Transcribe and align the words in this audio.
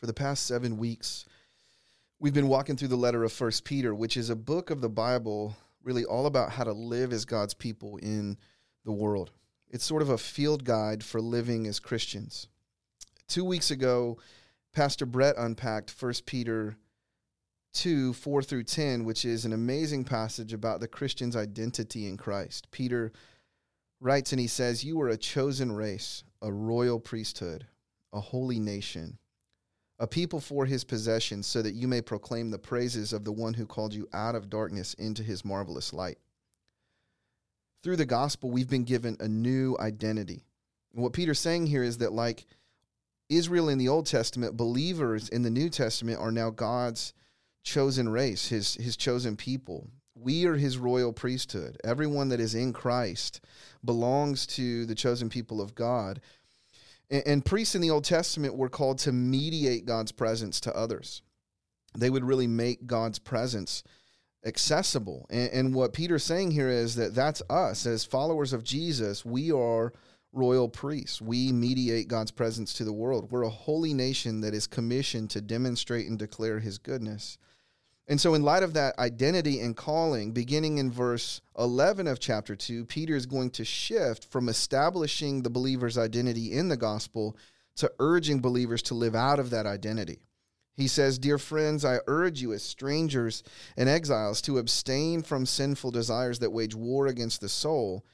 For 0.00 0.06
the 0.06 0.14
past 0.14 0.46
seven 0.46 0.78
weeks, 0.78 1.26
we've 2.18 2.32
been 2.32 2.48
walking 2.48 2.74
through 2.74 2.88
the 2.88 2.96
letter 2.96 3.22
of 3.22 3.32
First 3.32 3.64
Peter, 3.64 3.94
which 3.94 4.16
is 4.16 4.30
a 4.30 4.36
book 4.36 4.70
of 4.70 4.80
the 4.80 4.88
Bible 4.88 5.54
really 5.82 6.06
all 6.06 6.24
about 6.24 6.52
how 6.52 6.64
to 6.64 6.72
live 6.72 7.12
as 7.12 7.26
God's 7.26 7.52
people 7.52 7.98
in 7.98 8.38
the 8.86 8.92
world. 8.92 9.30
It's 9.68 9.84
sort 9.84 10.00
of 10.00 10.08
a 10.08 10.16
field 10.16 10.64
guide 10.64 11.04
for 11.04 11.20
living 11.20 11.66
as 11.66 11.78
Christians. 11.78 12.48
Two 13.28 13.44
weeks 13.44 13.70
ago, 13.70 14.16
Pastor 14.72 15.04
Brett 15.04 15.36
unpacked 15.36 15.94
1 16.00 16.14
Peter 16.24 16.76
2 17.74 18.14
4 18.14 18.42
through 18.42 18.64
10, 18.64 19.04
which 19.04 19.26
is 19.26 19.44
an 19.44 19.52
amazing 19.52 20.04
passage 20.04 20.54
about 20.54 20.80
the 20.80 20.88
Christian's 20.88 21.36
identity 21.36 22.08
in 22.08 22.16
Christ. 22.16 22.70
Peter 22.70 23.12
writes 24.00 24.32
and 24.32 24.40
he 24.40 24.46
says, 24.46 24.82
You 24.82 24.98
are 25.02 25.08
a 25.10 25.18
chosen 25.18 25.72
race, 25.72 26.24
a 26.40 26.50
royal 26.50 27.00
priesthood, 27.00 27.66
a 28.14 28.20
holy 28.20 28.58
nation 28.58 29.18
a 30.00 30.06
people 30.06 30.40
for 30.40 30.64
his 30.64 30.82
possession, 30.82 31.42
so 31.42 31.60
that 31.60 31.74
you 31.74 31.86
may 31.86 32.00
proclaim 32.00 32.50
the 32.50 32.58
praises 32.58 33.12
of 33.12 33.22
the 33.22 33.32
one 33.32 33.54
who 33.54 33.66
called 33.66 33.92
you 33.92 34.08
out 34.14 34.34
of 34.34 34.48
darkness 34.48 34.94
into 34.94 35.22
his 35.22 35.44
marvelous 35.44 35.92
light. 35.92 36.18
Through 37.82 37.96
the 37.96 38.06
gospel, 38.06 38.50
we've 38.50 38.68
been 38.68 38.84
given 38.84 39.18
a 39.20 39.28
new 39.28 39.76
identity. 39.78 40.46
And 40.94 41.02
what 41.02 41.12
Peter's 41.12 41.38
saying 41.38 41.66
here 41.66 41.82
is 41.82 41.98
that, 41.98 42.12
like 42.12 42.46
Israel 43.28 43.68
in 43.68 43.78
the 43.78 43.88
Old 43.88 44.06
Testament, 44.06 44.56
believers 44.56 45.28
in 45.28 45.42
the 45.42 45.50
New 45.50 45.68
Testament 45.68 46.18
are 46.18 46.32
now 46.32 46.48
God's 46.50 47.12
chosen 47.62 48.08
race, 48.08 48.48
his, 48.48 48.74
his 48.74 48.96
chosen 48.96 49.36
people. 49.36 49.90
We 50.14 50.46
are 50.46 50.56
his 50.56 50.78
royal 50.78 51.12
priesthood. 51.12 51.78
Everyone 51.84 52.30
that 52.30 52.40
is 52.40 52.54
in 52.54 52.72
Christ 52.72 53.40
belongs 53.84 54.46
to 54.48 54.84
the 54.86 54.94
chosen 54.94 55.28
people 55.28 55.60
of 55.60 55.74
God. 55.74 56.20
And, 57.10 57.22
and 57.26 57.44
priests 57.44 57.74
in 57.74 57.80
the 57.80 57.90
Old 57.90 58.04
Testament 58.04 58.56
were 58.56 58.68
called 58.68 58.98
to 59.00 59.12
mediate 59.12 59.86
God's 59.86 60.12
presence 60.12 60.60
to 60.60 60.76
others. 60.76 61.22
They 61.96 62.10
would 62.10 62.24
really 62.24 62.46
make 62.46 62.86
God's 62.86 63.18
presence 63.18 63.82
accessible. 64.44 65.26
And, 65.28 65.50
and, 65.52 65.74
what 65.74 65.92
Peter's 65.92 66.24
saying 66.24 66.52
here 66.52 66.68
is 66.68 66.94
that 66.94 67.14
that's 67.14 67.42
us 67.50 67.84
as 67.84 68.04
followers 68.04 68.52
of 68.52 68.64
Jesus. 68.64 69.24
We 69.24 69.52
are 69.52 69.92
royal 70.32 70.68
priests. 70.68 71.20
We 71.20 71.52
mediate 71.52 72.08
God's 72.08 72.30
presence 72.30 72.72
to 72.74 72.84
the 72.84 72.92
world. 72.92 73.30
We're 73.30 73.42
a 73.42 73.50
holy 73.50 73.92
nation 73.92 74.40
that 74.42 74.54
is 74.54 74.66
commissioned 74.66 75.30
to 75.30 75.40
demonstrate 75.40 76.06
and 76.06 76.18
declare 76.18 76.60
his 76.60 76.78
goodness. 76.78 77.36
And 78.10 78.20
so, 78.20 78.34
in 78.34 78.42
light 78.42 78.64
of 78.64 78.74
that 78.74 78.98
identity 78.98 79.60
and 79.60 79.76
calling, 79.76 80.32
beginning 80.32 80.78
in 80.78 80.90
verse 80.90 81.40
11 81.56 82.08
of 82.08 82.18
chapter 82.18 82.56
2, 82.56 82.86
Peter 82.86 83.14
is 83.14 83.24
going 83.24 83.50
to 83.50 83.64
shift 83.64 84.24
from 84.24 84.48
establishing 84.48 85.42
the 85.42 85.48
believer's 85.48 85.96
identity 85.96 86.52
in 86.52 86.68
the 86.68 86.76
gospel 86.76 87.36
to 87.76 87.92
urging 88.00 88.40
believers 88.40 88.82
to 88.82 88.94
live 88.94 89.14
out 89.14 89.38
of 89.38 89.50
that 89.50 89.64
identity. 89.64 90.18
He 90.76 90.88
says, 90.88 91.20
Dear 91.20 91.38
friends, 91.38 91.84
I 91.84 92.00
urge 92.08 92.42
you 92.42 92.52
as 92.52 92.64
strangers 92.64 93.44
and 93.76 93.88
exiles 93.88 94.42
to 94.42 94.58
abstain 94.58 95.22
from 95.22 95.46
sinful 95.46 95.92
desires 95.92 96.40
that 96.40 96.50
wage 96.50 96.74
war 96.74 97.06
against 97.06 97.40
the 97.40 97.48
soul, 97.48 98.04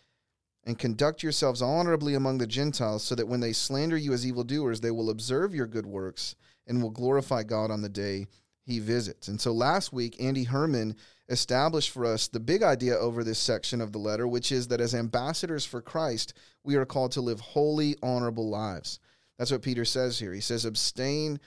and 0.64 0.78
conduct 0.78 1.22
yourselves 1.22 1.62
honorably 1.62 2.12
among 2.12 2.36
the 2.36 2.47
Gentiles, 2.47 3.02
so 3.02 3.14
that 3.14 3.28
when 3.28 3.41
they 3.41 3.55
slander 3.55 3.97
you 3.97 4.12
as 4.12 4.27
evildoers, 4.27 4.83
they 4.83 4.91
will 4.91 5.08
observe 5.08 5.55
your 5.55 5.67
good 5.67 5.86
works 5.86 6.36
and 6.67 6.83
will 6.83 6.91
glorify 6.91 7.42
God 7.42 7.70
on 7.70 7.80
the 7.80 7.89
day 7.89 8.27
he 8.67 8.81
visits. 8.81 9.28
And 9.28 9.41
so 9.41 9.53
last 9.53 9.92
week, 9.92 10.17
Andy 10.20 10.45
Herman 10.45 10.97
established 11.28 11.91
for 11.91 12.05
us 12.05 12.28
the 12.28 12.41
big 12.41 12.62
idea 12.62 12.97
over 12.97 13.25
this 13.25 13.39
section 13.39 13.81
of 13.81 13.92
the 13.92 13.98
letter, 13.98 14.27
which 14.27 14.53
is 14.53 14.69
that 14.69 14.81
as 14.81 14.95
ambassadors 14.95 15.64
for 15.64 15.81
Christ, 15.81 16.34
we 16.64 16.75
are 16.75 16.84
called 16.84 17.12
to 17.12 17.20
live 17.20 17.41
holy, 17.41 17.97
honorable 18.03 18.48
lives. 18.48 18.98
That's 19.39 19.53
what 19.53 19.62
Peter 19.62 19.84
says 19.84 20.19
here. 20.19 20.33
He 20.33 20.41
says, 20.41 20.64
abstain 20.64 21.39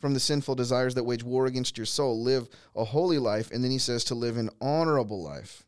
from 0.00 0.14
the 0.14 0.20
sinful 0.20 0.56
desires 0.56 0.94
that 0.94 1.04
wage 1.04 1.22
war 1.22 1.46
against 1.46 1.76
your 1.78 1.86
soul, 1.86 2.22
live 2.22 2.48
a 2.74 2.84
holy 2.84 3.18
life. 3.18 3.50
And 3.50 3.62
then 3.62 3.70
he 3.70 3.78
says 3.78 4.04
to 4.04 4.14
live 4.14 4.36
an 4.36 4.50
honorable 4.60 5.22
life. 5.22 5.64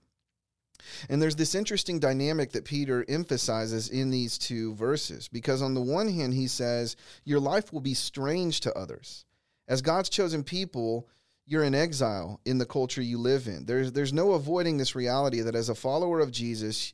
And 1.08 1.20
there's 1.20 1.36
this 1.36 1.54
interesting 1.54 1.98
dynamic 1.98 2.52
that 2.52 2.64
Peter 2.64 3.04
emphasizes 3.08 3.88
in 3.88 4.10
these 4.10 4.38
two 4.38 4.74
verses, 4.74 5.28
because 5.28 5.62
on 5.62 5.74
the 5.74 5.80
one 5.80 6.08
hand, 6.08 6.34
he 6.34 6.46
says, 6.46 6.96
Your 7.24 7.40
life 7.40 7.72
will 7.72 7.80
be 7.80 7.94
strange 7.94 8.60
to 8.60 8.74
others. 8.74 9.25
As 9.68 9.82
God's 9.82 10.08
chosen 10.08 10.44
people, 10.44 11.08
you're 11.46 11.64
in 11.64 11.74
exile 11.74 12.40
in 12.44 12.58
the 12.58 12.66
culture 12.66 13.02
you 13.02 13.18
live 13.18 13.46
in. 13.46 13.66
There's 13.66 13.92
there's 13.92 14.12
no 14.12 14.32
avoiding 14.32 14.76
this 14.76 14.94
reality 14.94 15.40
that 15.40 15.54
as 15.54 15.68
a 15.68 15.74
follower 15.74 16.20
of 16.20 16.32
Jesus, 16.32 16.92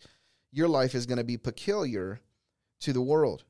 your 0.53 0.69
life 0.69 0.95
is 0.95 1.07
going 1.07 1.19
to 1.19 1.25
be 1.25 1.39
peculiar 1.39 2.21
to 2.81 2.93
the 2.93 3.01
world. 3.01 3.45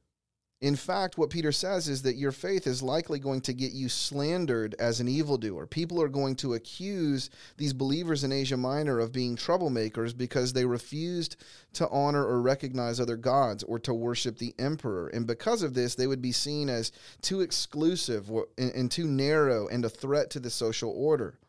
In 0.62 0.76
fact, 0.76 1.18
what 1.18 1.30
Peter 1.30 1.50
says 1.50 1.88
is 1.88 2.02
that 2.02 2.14
your 2.14 2.30
faith 2.30 2.68
is 2.68 2.84
likely 2.84 3.18
going 3.18 3.40
to 3.40 3.52
get 3.52 3.72
you 3.72 3.88
slandered 3.88 4.76
as 4.78 5.00
an 5.00 5.08
evildoer. 5.08 5.66
People 5.66 6.00
are 6.00 6.08
going 6.08 6.36
to 6.36 6.54
accuse 6.54 7.30
these 7.56 7.72
believers 7.72 8.22
in 8.22 8.30
Asia 8.30 8.56
Minor 8.56 9.00
of 9.00 9.10
being 9.10 9.34
troublemakers 9.34 10.16
because 10.16 10.52
they 10.52 10.64
refused 10.64 11.34
to 11.72 11.88
honor 11.88 12.24
or 12.24 12.40
recognize 12.40 13.00
other 13.00 13.16
gods 13.16 13.64
or 13.64 13.80
to 13.80 13.92
worship 13.92 14.38
the 14.38 14.54
emperor. 14.56 15.08
And 15.08 15.26
because 15.26 15.64
of 15.64 15.74
this, 15.74 15.96
they 15.96 16.06
would 16.06 16.22
be 16.22 16.30
seen 16.30 16.68
as 16.68 16.92
too 17.22 17.40
exclusive 17.40 18.30
and 18.56 18.88
too 18.88 19.08
narrow 19.08 19.66
and 19.66 19.84
a 19.84 19.88
threat 19.88 20.30
to 20.30 20.38
the 20.38 20.48
social 20.48 20.92
order. 20.96 21.40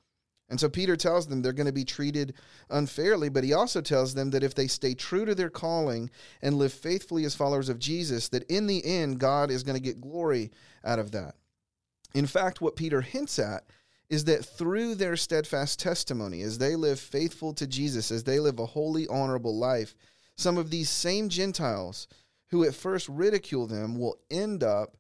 And 0.54 0.60
so 0.60 0.70
Peter 0.70 0.96
tells 0.96 1.26
them 1.26 1.42
they're 1.42 1.52
going 1.52 1.66
to 1.66 1.72
be 1.72 1.84
treated 1.84 2.36
unfairly, 2.70 3.28
but 3.28 3.44
he 3.44 3.54
also 3.54 3.82
tells 3.82 4.14
them 4.14 4.30
that 4.30 4.44
if 4.44 4.54
they 4.54 4.68
stay 4.68 4.94
true 4.94 5.26
to 5.26 5.34
their 5.34 5.50
calling 5.50 6.12
and 6.44 6.60
live 6.60 6.72
faithfully 6.72 7.26
as 7.26 7.34
followers 7.34 7.70
of 7.70 7.80
Jesus, 7.80 8.30
that 8.30 8.44
in 8.44 8.68
the 8.68 8.86
end, 8.86 9.18
God 9.18 9.50
is 9.50 9.64
going 9.64 9.78
to 9.78 9.82
get 9.82 10.00
glory 10.00 10.52
out 10.86 11.00
of 11.00 11.10
that. 11.14 11.34
In 12.14 12.28
fact, 12.28 12.62
what 12.62 12.76
Peter 12.76 13.02
hints 13.02 13.40
at 13.40 13.64
is 14.12 14.26
that 14.26 14.46
through 14.46 14.94
their 14.94 15.18
steadfast 15.18 15.80
testimony, 15.80 16.44
as 16.44 16.60
they 16.60 16.76
live 16.76 17.00
faithful 17.00 17.56
to 17.56 17.66
Jesus, 17.66 18.12
as 18.12 18.24
they 18.24 18.40
live 18.40 18.60
a 18.60 18.68
holy, 18.68 19.08
honorable 19.08 19.58
life, 19.58 19.96
some 20.38 20.60
of 20.60 20.70
these 20.70 20.92
same 20.92 21.30
Gentiles 21.30 22.08
who 22.50 22.64
at 22.64 22.76
first 22.76 23.10
ridicule 23.10 23.66
them 23.66 23.98
will 23.98 24.20
end 24.30 24.62
up 24.62 24.98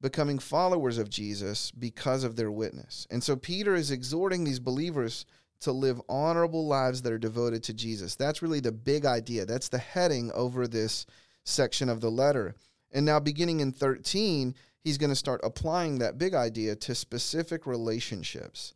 becoming 0.00 0.38
followers 0.38 0.98
of 0.98 1.10
Jesus 1.10 1.70
because 1.70 2.24
of 2.24 2.36
their 2.36 2.50
witness. 2.50 3.06
And 3.10 3.22
so 3.22 3.36
Peter 3.36 3.74
is 3.74 3.90
exhorting 3.90 4.44
these 4.44 4.58
believers 4.58 5.26
to 5.60 5.72
live 5.72 6.00
honorable 6.08 6.66
lives 6.66 7.02
that 7.02 7.12
are 7.12 7.18
devoted 7.18 7.62
to 7.64 7.74
Jesus. 7.74 8.16
That's 8.16 8.42
really 8.42 8.60
the 8.60 8.72
big 8.72 9.04
idea. 9.04 9.44
That's 9.44 9.68
the 9.68 9.78
heading 9.78 10.32
over 10.32 10.66
this 10.66 11.06
section 11.44 11.88
of 11.88 12.00
the 12.00 12.10
letter. 12.10 12.54
And 12.92 13.06
now, 13.06 13.20
beginning 13.20 13.60
in 13.60 13.72
13, 13.72 14.54
he's 14.80 14.98
going 14.98 15.10
to 15.10 15.16
start 15.16 15.40
applying 15.44 15.98
that 15.98 16.18
big 16.18 16.34
idea 16.34 16.76
to 16.76 16.94
specific 16.94 17.66
relationships. 17.66 18.74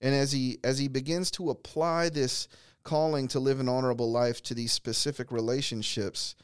And 0.00 0.14
as 0.14 0.32
he 0.32 0.58
as 0.64 0.78
he 0.78 0.88
begins 0.88 1.30
to 1.32 1.50
apply 1.50 2.08
this 2.08 2.48
calling 2.82 3.28
to 3.28 3.38
live 3.38 3.60
an 3.60 3.68
honorable 3.68 4.10
life 4.10 4.42
to 4.42 4.54
these 4.54 4.72
specific 4.72 5.30
relationships, 5.30 6.34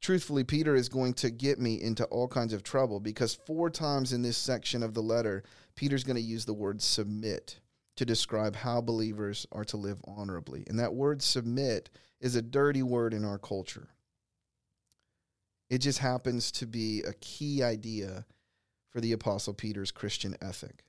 truthfully, 0.00 0.44
Peter 0.44 0.74
is 0.74 0.88
going 0.88 1.14
to 1.14 1.30
get 1.30 1.58
me 1.58 1.80
into 1.80 2.04
all 2.04 2.28
kinds 2.28 2.52
of 2.52 2.62
trouble 2.62 3.00
because 3.00 3.34
four 3.34 3.70
times 3.70 4.12
in 4.12 4.22
this 4.22 4.36
section 4.36 4.82
of 4.82 4.94
the 4.94 5.02
letter, 5.02 5.42
Peter's 5.76 6.04
going 6.04 6.16
to 6.16 6.22
use 6.22 6.44
the 6.44 6.54
word 6.54 6.82
submit 6.82 7.60
to 7.96 8.04
describe 8.04 8.54
how 8.54 8.80
believers 8.80 9.46
are 9.50 9.64
to 9.64 9.76
live 9.76 10.00
honorably. 10.04 10.64
And 10.68 10.78
that 10.78 10.94
word 10.94 11.20
submit 11.20 11.90
is 12.20 12.36
a 12.36 12.42
dirty 12.42 12.82
word 12.82 13.12
in 13.12 13.24
our 13.24 13.38
culture. 13.38 13.88
It 15.68 15.78
just 15.78 15.98
happens 15.98 16.50
to 16.52 16.66
be 16.66 17.02
a 17.02 17.12
key 17.14 17.62
idea 17.62 18.24
for 18.90 19.00
the 19.00 19.12
Apostle 19.12 19.52
Peter's 19.52 19.90
Christian 19.90 20.36
ethic. 20.40 20.84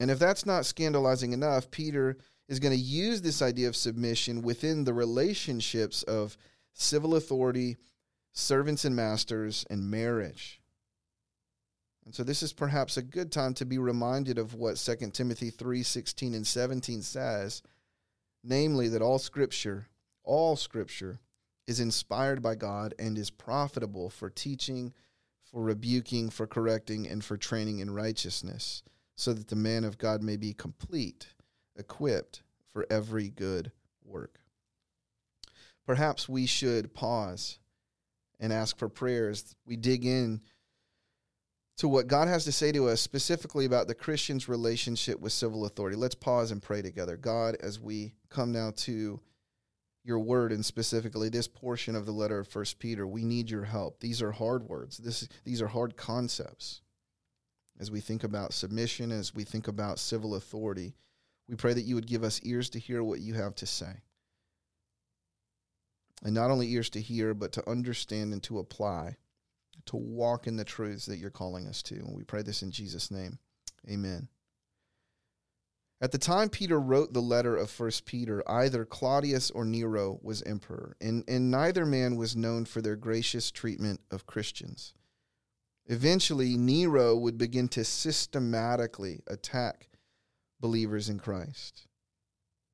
And 0.00 0.10
if 0.10 0.18
that's 0.18 0.46
not 0.46 0.66
scandalizing 0.66 1.32
enough, 1.32 1.70
Peter 1.70 2.16
is 2.48 2.58
going 2.58 2.72
to 2.72 2.80
use 2.80 3.20
this 3.20 3.42
idea 3.42 3.68
of 3.68 3.76
submission 3.76 4.42
within 4.42 4.84
the 4.84 4.94
relationships 4.94 6.02
of 6.04 6.36
civil 6.72 7.14
authority, 7.14 7.76
servants 8.32 8.84
and 8.84 8.96
masters, 8.96 9.64
and 9.70 9.90
marriage. 9.90 10.60
And 12.04 12.14
so 12.14 12.24
this 12.24 12.42
is 12.42 12.52
perhaps 12.52 12.96
a 12.96 13.02
good 13.02 13.30
time 13.30 13.54
to 13.54 13.64
be 13.64 13.78
reminded 13.78 14.38
of 14.38 14.54
what 14.54 14.76
2 14.76 15.10
Timothy 15.12 15.50
3 15.50 15.82
16 15.82 16.34
and 16.34 16.46
17 16.46 17.02
says, 17.02 17.62
namely 18.42 18.88
that 18.88 19.02
all 19.02 19.18
scripture, 19.18 19.86
all 20.24 20.56
scripture, 20.56 21.20
is 21.66 21.78
inspired 21.78 22.42
by 22.42 22.56
God 22.56 22.94
and 22.98 23.16
is 23.16 23.30
profitable 23.30 24.10
for 24.10 24.28
teaching, 24.28 24.92
for 25.44 25.62
rebuking, 25.62 26.28
for 26.28 26.46
correcting, 26.46 27.06
and 27.06 27.24
for 27.24 27.36
training 27.36 27.78
in 27.78 27.94
righteousness, 27.94 28.82
so 29.14 29.32
that 29.32 29.46
the 29.46 29.56
man 29.56 29.84
of 29.84 29.98
God 29.98 30.22
may 30.22 30.36
be 30.36 30.52
complete, 30.52 31.28
equipped 31.76 32.42
for 32.72 32.84
every 32.90 33.28
good 33.28 33.70
work 34.04 34.41
perhaps 35.86 36.28
we 36.28 36.46
should 36.46 36.94
pause 36.94 37.58
and 38.40 38.52
ask 38.52 38.78
for 38.78 38.88
prayers. 38.88 39.54
We 39.66 39.76
dig 39.76 40.04
in 40.04 40.40
to 41.78 41.88
what 41.88 42.06
God 42.06 42.28
has 42.28 42.44
to 42.44 42.52
say 42.52 42.70
to 42.72 42.88
us 42.88 43.00
specifically 43.00 43.64
about 43.64 43.88
the 43.88 43.94
Christian's 43.94 44.48
relationship 44.48 45.18
with 45.20 45.32
civil 45.32 45.64
authority. 45.64 45.96
Let's 45.96 46.14
pause 46.14 46.50
and 46.50 46.62
pray 46.62 46.82
together. 46.82 47.16
God, 47.16 47.56
as 47.60 47.80
we 47.80 48.14
come 48.28 48.52
now 48.52 48.72
to 48.76 49.20
your 50.04 50.18
word 50.18 50.52
and 50.52 50.64
specifically 50.64 51.28
this 51.28 51.48
portion 51.48 51.94
of 51.94 52.06
the 52.06 52.12
letter 52.12 52.40
of 52.40 52.48
First 52.48 52.78
Peter, 52.78 53.06
we 53.06 53.24
need 53.24 53.48
your 53.50 53.64
help. 53.64 54.00
These 54.00 54.20
are 54.20 54.32
hard 54.32 54.64
words. 54.68 54.98
This 54.98 55.28
these 55.44 55.62
are 55.62 55.68
hard 55.68 55.96
concepts. 55.96 56.82
as 57.80 57.90
we 57.90 58.00
think 58.00 58.22
about 58.22 58.52
submission, 58.52 59.10
as 59.10 59.34
we 59.34 59.44
think 59.44 59.66
about 59.68 59.98
civil 59.98 60.34
authority. 60.34 60.94
We 61.48 61.56
pray 61.56 61.74
that 61.74 61.82
you 61.82 61.94
would 61.96 62.06
give 62.06 62.22
us 62.22 62.40
ears 62.44 62.70
to 62.70 62.78
hear 62.78 63.02
what 63.02 63.20
you 63.20 63.34
have 63.34 63.54
to 63.56 63.66
say. 63.66 64.02
And 66.22 66.34
not 66.34 66.50
only 66.50 66.70
ears 66.70 66.90
to 66.90 67.00
hear, 67.00 67.34
but 67.34 67.52
to 67.52 67.68
understand 67.68 68.32
and 68.32 68.42
to 68.44 68.58
apply, 68.58 69.16
to 69.86 69.96
walk 69.96 70.46
in 70.46 70.56
the 70.56 70.64
truths 70.64 71.06
that 71.06 71.18
you're 71.18 71.30
calling 71.30 71.66
us 71.66 71.82
to. 71.84 71.96
And 71.96 72.14
we 72.14 72.22
pray 72.22 72.42
this 72.42 72.62
in 72.62 72.70
Jesus' 72.70 73.10
name. 73.10 73.38
Amen. 73.90 74.28
At 76.00 76.10
the 76.10 76.18
time 76.18 76.48
Peter 76.48 76.80
wrote 76.80 77.12
the 77.12 77.20
letter 77.20 77.56
of 77.56 77.70
First 77.70 78.06
Peter, 78.06 78.42
either 78.48 78.84
Claudius 78.84 79.52
or 79.52 79.64
Nero 79.64 80.18
was 80.20 80.42
emperor, 80.42 80.96
and, 81.00 81.22
and 81.28 81.48
neither 81.48 81.86
man 81.86 82.16
was 82.16 82.34
known 82.34 82.64
for 82.64 82.82
their 82.82 82.96
gracious 82.96 83.52
treatment 83.52 84.00
of 84.10 84.26
Christians. 84.26 84.94
Eventually, 85.86 86.56
Nero 86.56 87.16
would 87.16 87.38
begin 87.38 87.68
to 87.68 87.84
systematically 87.84 89.20
attack 89.28 89.90
believers 90.60 91.08
in 91.08 91.18
Christ. 91.18 91.86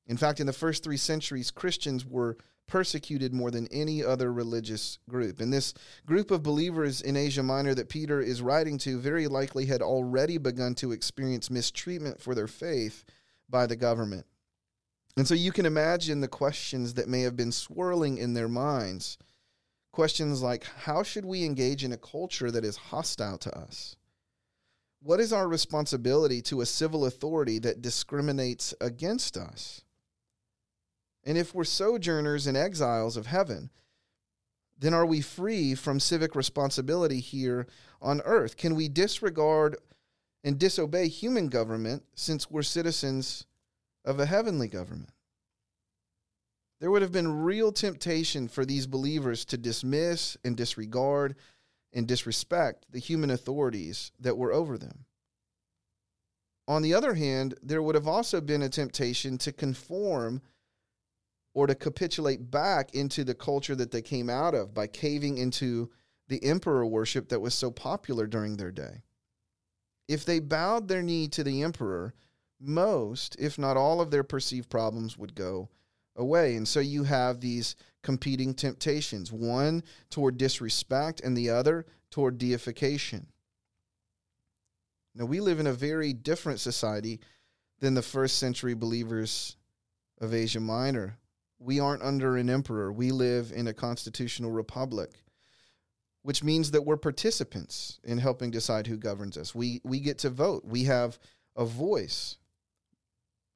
In 0.09 0.17
fact, 0.17 0.39
in 0.39 0.47
the 0.47 0.53
first 0.53 0.83
three 0.83 0.97
centuries, 0.97 1.51
Christians 1.51 2.03
were 2.03 2.35
persecuted 2.67 3.31
more 3.31 3.51
than 3.51 3.67
any 3.67 4.03
other 4.03 4.33
religious 4.33 4.97
group. 5.07 5.39
And 5.39 5.53
this 5.53 5.73
group 6.05 6.31
of 6.31 6.43
believers 6.43 7.01
in 7.01 7.15
Asia 7.15 7.43
Minor 7.43 7.75
that 7.75 7.89
Peter 7.89 8.19
is 8.19 8.41
writing 8.41 8.79
to 8.79 8.99
very 8.99 9.27
likely 9.27 9.67
had 9.67 9.81
already 9.81 10.37
begun 10.37 10.75
to 10.75 10.91
experience 10.91 11.51
mistreatment 11.51 12.19
for 12.19 12.33
their 12.33 12.47
faith 12.47 13.05
by 13.47 13.67
the 13.67 13.75
government. 13.75 14.25
And 15.15 15.27
so 15.27 15.35
you 15.35 15.51
can 15.51 15.65
imagine 15.65 16.21
the 16.21 16.27
questions 16.27 16.95
that 16.95 17.09
may 17.09 17.21
have 17.21 17.35
been 17.35 17.51
swirling 17.51 18.17
in 18.17 18.33
their 18.33 18.47
minds. 18.47 19.17
Questions 19.91 20.41
like 20.41 20.63
how 20.63 21.03
should 21.03 21.25
we 21.25 21.43
engage 21.43 21.83
in 21.83 21.91
a 21.91 21.97
culture 21.97 22.49
that 22.49 22.65
is 22.65 22.77
hostile 22.77 23.37
to 23.39 23.55
us? 23.57 23.95
What 25.01 25.19
is 25.19 25.33
our 25.33 25.47
responsibility 25.47 26.41
to 26.43 26.61
a 26.61 26.65
civil 26.65 27.05
authority 27.05 27.59
that 27.59 27.81
discriminates 27.81 28.73
against 28.81 29.37
us? 29.37 29.83
And 31.23 31.37
if 31.37 31.53
we're 31.53 31.63
sojourners 31.63 32.47
and 32.47 32.57
exiles 32.57 33.17
of 33.17 33.27
heaven, 33.27 33.69
then 34.77 34.93
are 34.93 35.05
we 35.05 35.21
free 35.21 35.75
from 35.75 35.99
civic 35.99 36.35
responsibility 36.35 37.19
here 37.19 37.67
on 38.01 38.21
earth? 38.21 38.55
Can 38.55 38.75
we 38.75 38.87
disregard 38.87 39.75
and 40.43 40.57
disobey 40.57 41.07
human 41.07 41.47
government 41.47 42.03
since 42.15 42.49
we're 42.49 42.63
citizens 42.63 43.45
of 44.05 44.19
a 44.19 44.25
heavenly 44.25 44.67
government. 44.67 45.11
There 46.79 46.89
would 46.91 47.01
have 47.01 47.11
been 47.11 47.43
real 47.43 47.71
temptation 47.71 48.47
for 48.47 48.65
these 48.65 48.87
believers 48.87 49.43
to 49.45 49.57
dismiss 49.57 50.37
and 50.45 50.55
disregard 50.55 51.35
and 51.91 52.07
disrespect 52.07 52.85
the 52.89 52.99
human 52.99 53.29
authorities 53.31 54.11
that 54.19 54.37
were 54.37 54.53
over 54.53 54.77
them. 54.77 55.05
On 56.67 56.81
the 56.81 56.93
other 56.93 57.15
hand, 57.15 57.55
there 57.61 57.81
would 57.81 57.95
have 57.95 58.07
also 58.07 58.39
been 58.39 58.61
a 58.61 58.69
temptation 58.69 59.37
to 59.39 59.51
conform 59.51 60.41
or 61.53 61.67
to 61.67 61.75
capitulate 61.75 62.51
back 62.51 62.93
into 62.93 63.23
the 63.23 63.33
culture 63.33 63.75
that 63.75 63.91
they 63.91 64.01
came 64.01 64.29
out 64.29 64.53
of 64.53 64.73
by 64.73 64.87
caving 64.87 65.37
into 65.37 65.89
the 66.27 66.43
emperor 66.43 66.85
worship 66.85 67.29
that 67.29 67.41
was 67.41 67.53
so 67.53 67.71
popular 67.71 68.27
during 68.27 68.55
their 68.55 68.71
day. 68.71 69.01
If 70.07 70.25
they 70.25 70.39
bowed 70.39 70.87
their 70.87 71.01
knee 71.01 71.27
to 71.29 71.43
the 71.43 71.63
emperor, 71.63 72.13
most, 72.59 73.35
if 73.39 73.57
not 73.57 73.77
all, 73.77 74.01
of 74.01 74.11
their 74.11 74.23
perceived 74.23 74.69
problems 74.69 75.17
would 75.17 75.35
go 75.35 75.69
away. 76.15 76.55
And 76.55 76.67
so 76.67 76.79
you 76.79 77.03
have 77.03 77.39
these 77.39 77.75
competing 78.03 78.53
temptations 78.53 79.31
one 79.31 79.83
toward 80.09 80.37
disrespect, 80.37 81.21
and 81.21 81.35
the 81.35 81.49
other 81.49 81.85
toward 82.11 82.37
deification. 82.37 83.27
Now, 85.15 85.25
we 85.25 85.39
live 85.39 85.59
in 85.59 85.67
a 85.67 85.73
very 85.73 86.13
different 86.13 86.59
society 86.59 87.19
than 87.79 87.93
the 87.93 88.01
first 88.01 88.37
century 88.37 88.73
believers 88.73 89.55
of 90.21 90.33
Asia 90.33 90.59
Minor. 90.59 91.17
We 91.59 91.79
aren't 91.79 92.03
under 92.03 92.37
an 92.37 92.49
emperor, 92.49 92.91
we 92.91 93.11
live 93.11 93.51
in 93.53 93.67
a 93.67 93.73
constitutional 93.73 94.51
republic 94.51 95.23
which 96.21 96.43
means 96.43 96.71
that 96.71 96.85
we're 96.85 96.97
participants 96.97 97.99
in 98.03 98.17
helping 98.17 98.51
decide 98.51 98.87
who 98.87 98.97
governs 98.97 99.37
us. 99.37 99.55
We, 99.55 99.81
we 99.83 99.99
get 99.99 100.19
to 100.19 100.29
vote, 100.29 100.65
we 100.65 100.83
have 100.83 101.17
a 101.55 101.65
voice. 101.65 102.37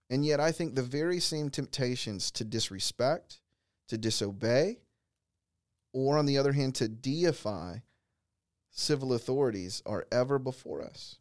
And 0.10 0.26
yet, 0.26 0.40
I 0.40 0.52
think 0.52 0.76
the 0.76 0.84
very 0.84 1.20
same 1.20 1.50
temptations 1.50 2.32
to 2.32 2.44
disrespect, 2.44 3.42
to 3.88 3.98
disobey, 3.98 4.80
or 5.92 6.18
on 6.18 6.26
the 6.26 6.38
other 6.38 6.54
hand, 6.54 6.76
to 6.76 6.88
deify 6.88 7.78
civil 8.70 9.14
authorities 9.14 9.82
are 9.86 10.08
ever 10.12 10.40
before 10.40 10.82
us. 10.82 11.18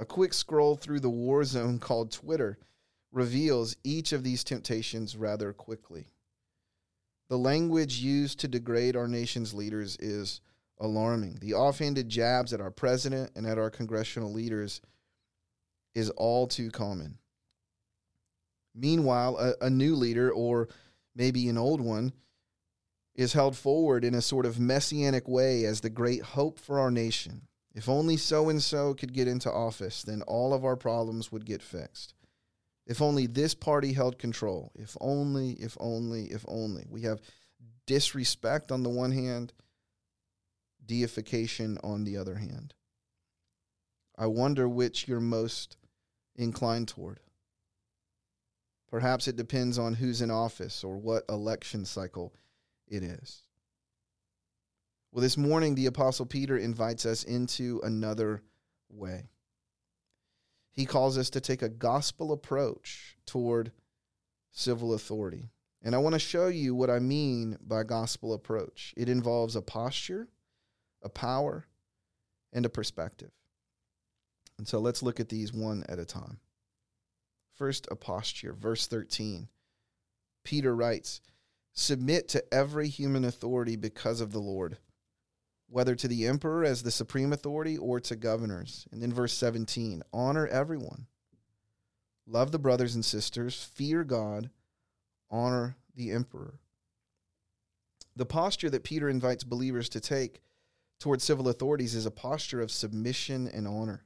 A 0.00 0.04
quick 0.04 0.34
scroll 0.34 0.76
through 0.76 1.00
the 1.00 1.10
war 1.10 1.44
zone 1.44 1.78
called 1.78 2.10
Twitter 2.10 2.58
reveals 3.12 3.76
each 3.84 4.12
of 4.12 4.24
these 4.24 4.42
temptations 4.42 5.16
rather 5.16 5.52
quickly. 5.52 6.08
The 7.28 7.38
language 7.38 7.98
used 7.98 8.40
to 8.40 8.48
degrade 8.48 8.96
our 8.96 9.08
nation's 9.08 9.54
leaders 9.54 9.96
is 10.00 10.40
alarming. 10.80 11.38
The 11.40 11.54
offhanded 11.54 12.08
jabs 12.08 12.52
at 12.52 12.60
our 12.60 12.70
president 12.70 13.30
and 13.36 13.46
at 13.46 13.58
our 13.58 13.70
congressional 13.70 14.32
leaders 14.32 14.80
is 15.94 16.10
all 16.10 16.46
too 16.46 16.70
common. 16.70 17.18
Meanwhile, 18.74 19.36
a, 19.38 19.66
a, 19.66 19.70
new 19.70 19.94
leader, 19.94 20.30
or 20.30 20.68
maybe 21.14 21.48
an 21.48 21.58
old 21.58 21.80
one, 21.80 22.12
is 23.14 23.34
held 23.34 23.56
forward 23.56 24.04
in 24.04 24.14
a 24.14 24.22
sort 24.22 24.46
of 24.46 24.58
messianic 24.58 25.28
way 25.28 25.64
as 25.66 25.82
the 25.82 25.90
great 25.90 26.22
hope 26.22 26.58
for 26.58 26.80
our 26.80 26.90
nation. 26.90 27.42
If 27.74 27.88
only 27.88 28.16
so 28.16 28.48
and 28.48 28.62
so 28.62 28.94
could 28.94 29.12
get 29.12 29.28
into 29.28 29.50
office, 29.50 30.02
then 30.02 30.22
all 30.22 30.54
of 30.54 30.64
our 30.64 30.76
problems 30.76 31.30
would 31.30 31.44
get 31.44 31.62
fixed. 31.62 32.14
If 32.86 33.00
only 33.00 33.26
this 33.26 33.54
party 33.54 33.92
held 33.92 34.18
control. 34.18 34.72
If 34.74 34.96
only, 35.00 35.52
if 35.52 35.76
only, 35.78 36.24
if 36.26 36.44
only. 36.48 36.86
We 36.88 37.02
have 37.02 37.20
disrespect 37.86 38.72
on 38.72 38.82
the 38.82 38.88
one 38.88 39.12
hand, 39.12 39.52
deification 40.84 41.78
on 41.82 42.04
the 42.04 42.16
other 42.16 42.36
hand. 42.36 42.74
I 44.18 44.26
wonder 44.26 44.68
which 44.68 45.06
you're 45.08 45.20
most 45.20 45.76
inclined 46.36 46.88
toward. 46.88 47.20
Perhaps 48.88 49.26
it 49.26 49.36
depends 49.36 49.78
on 49.78 49.94
who's 49.94 50.20
in 50.20 50.30
office 50.30 50.84
or 50.84 50.98
what 50.98 51.24
election 51.28 51.84
cycle 51.84 52.34
it 52.88 53.02
is. 53.02 53.42
Well, 55.12 55.22
this 55.22 55.36
morning, 55.36 55.74
the 55.74 55.86
Apostle 55.86 56.26
Peter 56.26 56.56
invites 56.56 57.06
us 57.06 57.22
into 57.22 57.80
another 57.84 58.42
way 58.90 59.31
he 60.72 60.86
calls 60.86 61.18
us 61.18 61.30
to 61.30 61.40
take 61.40 61.62
a 61.62 61.68
gospel 61.68 62.32
approach 62.32 63.16
toward 63.26 63.72
civil 64.50 64.94
authority. 64.94 65.50
And 65.82 65.94
I 65.94 65.98
want 65.98 66.14
to 66.14 66.18
show 66.18 66.48
you 66.48 66.74
what 66.74 66.90
I 66.90 66.98
mean 66.98 67.58
by 67.60 67.82
gospel 67.82 68.32
approach. 68.32 68.94
It 68.96 69.08
involves 69.08 69.56
a 69.56 69.62
posture, 69.62 70.28
a 71.02 71.08
power, 71.08 71.66
and 72.52 72.64
a 72.64 72.70
perspective. 72.70 73.30
And 74.58 74.66
so 74.66 74.78
let's 74.78 75.02
look 75.02 75.20
at 75.20 75.28
these 75.28 75.52
one 75.52 75.84
at 75.88 75.98
a 75.98 76.04
time. 76.04 76.38
First, 77.54 77.88
a 77.90 77.96
posture. 77.96 78.52
Verse 78.52 78.86
13. 78.86 79.48
Peter 80.44 80.74
writes, 80.74 81.20
Submit 81.74 82.28
to 82.28 82.44
every 82.52 82.88
human 82.88 83.24
authority 83.24 83.76
because 83.76 84.20
of 84.20 84.32
the 84.32 84.40
Lord 84.40 84.78
whether 85.72 85.94
to 85.94 86.06
the 86.06 86.26
emperor 86.26 86.64
as 86.64 86.82
the 86.82 86.90
supreme 86.90 87.32
authority 87.32 87.78
or 87.78 87.98
to 87.98 88.14
governors. 88.14 88.86
And 88.92 89.02
then 89.02 89.12
verse 89.12 89.32
17 89.32 90.02
honor 90.12 90.46
everyone, 90.46 91.06
love 92.26 92.52
the 92.52 92.58
brothers 92.58 92.94
and 92.94 93.04
sisters, 93.04 93.70
fear 93.74 94.04
God, 94.04 94.50
honor 95.30 95.76
the 95.96 96.10
emperor. 96.10 96.60
The 98.14 98.26
posture 98.26 98.68
that 98.68 98.84
Peter 98.84 99.08
invites 99.08 99.44
believers 99.44 99.88
to 99.90 100.00
take 100.00 100.42
towards 101.00 101.24
civil 101.24 101.48
authorities 101.48 101.94
is 101.94 102.04
a 102.04 102.10
posture 102.10 102.60
of 102.60 102.70
submission 102.70 103.48
and 103.48 103.66
honor. 103.66 104.04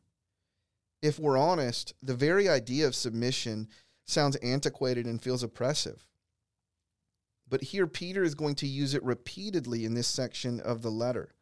If 1.03 1.19
we're 1.19 1.37
honest, 1.37 1.95
the 2.01 2.15
very 2.15 2.49
idea 2.49 2.87
of 2.87 2.95
submission 2.95 3.69
sounds 4.05 4.37
antiquated 4.37 5.05
and 5.05 5.21
feels 5.21 5.43
oppressive. 5.43 6.07
But 7.49 7.63
here, 7.63 7.87
Peter 7.87 8.23
is 8.23 8.35
going 8.35 8.55
to 8.57 8.67
use 8.67 8.95
it 8.95 9.03
repeatedly 9.03 9.85
in 9.85 9.95
this 9.95 10.09
section 10.09 10.61
of 10.61 10.83
the 10.83 10.91
letter. 10.91 11.35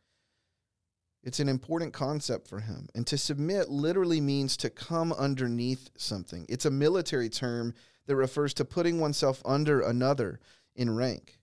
It's 1.24 1.40
an 1.40 1.48
important 1.48 1.94
concept 1.94 2.48
for 2.48 2.60
him. 2.60 2.88
And 2.94 3.06
to 3.06 3.16
submit 3.16 3.70
literally 3.70 4.20
means 4.20 4.58
to 4.58 4.68
come 4.68 5.10
underneath 5.12 5.88
something. 5.96 6.44
It's 6.50 6.66
a 6.66 6.70
military 6.70 7.30
term 7.30 7.72
that 8.06 8.16
refers 8.16 8.52
to 8.54 8.64
putting 8.66 9.00
oneself 9.00 9.40
under 9.46 9.80
another 9.80 10.38
in 10.76 10.94
rank. 10.94 11.38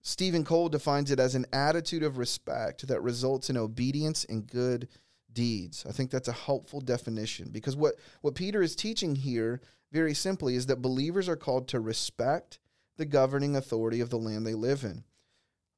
Steven 0.00 0.44
Cole 0.44 0.68
defines 0.68 1.10
it 1.10 1.18
as 1.18 1.34
an 1.34 1.46
attitude 1.52 2.04
of 2.04 2.18
respect 2.18 2.86
that 2.86 3.02
results 3.02 3.50
in 3.50 3.56
obedience 3.56 4.24
and 4.28 4.46
good 4.46 4.86
deeds. 5.32 5.84
I 5.86 5.92
think 5.92 6.12
that's 6.12 6.28
a 6.28 6.32
helpful 6.32 6.80
definition 6.80 7.50
because 7.50 7.74
what, 7.74 7.96
what 8.20 8.36
Peter 8.36 8.62
is 8.62 8.76
teaching 8.76 9.16
here, 9.16 9.60
very 9.90 10.14
simply, 10.14 10.54
is 10.54 10.66
that 10.66 10.80
believers 10.80 11.28
are 11.28 11.36
called 11.36 11.66
to 11.68 11.80
respect 11.80 12.60
the 12.96 13.06
governing 13.06 13.56
authority 13.56 14.00
of 14.00 14.10
the 14.10 14.18
land 14.18 14.46
they 14.46 14.54
live 14.54 14.84
in. 14.84 15.02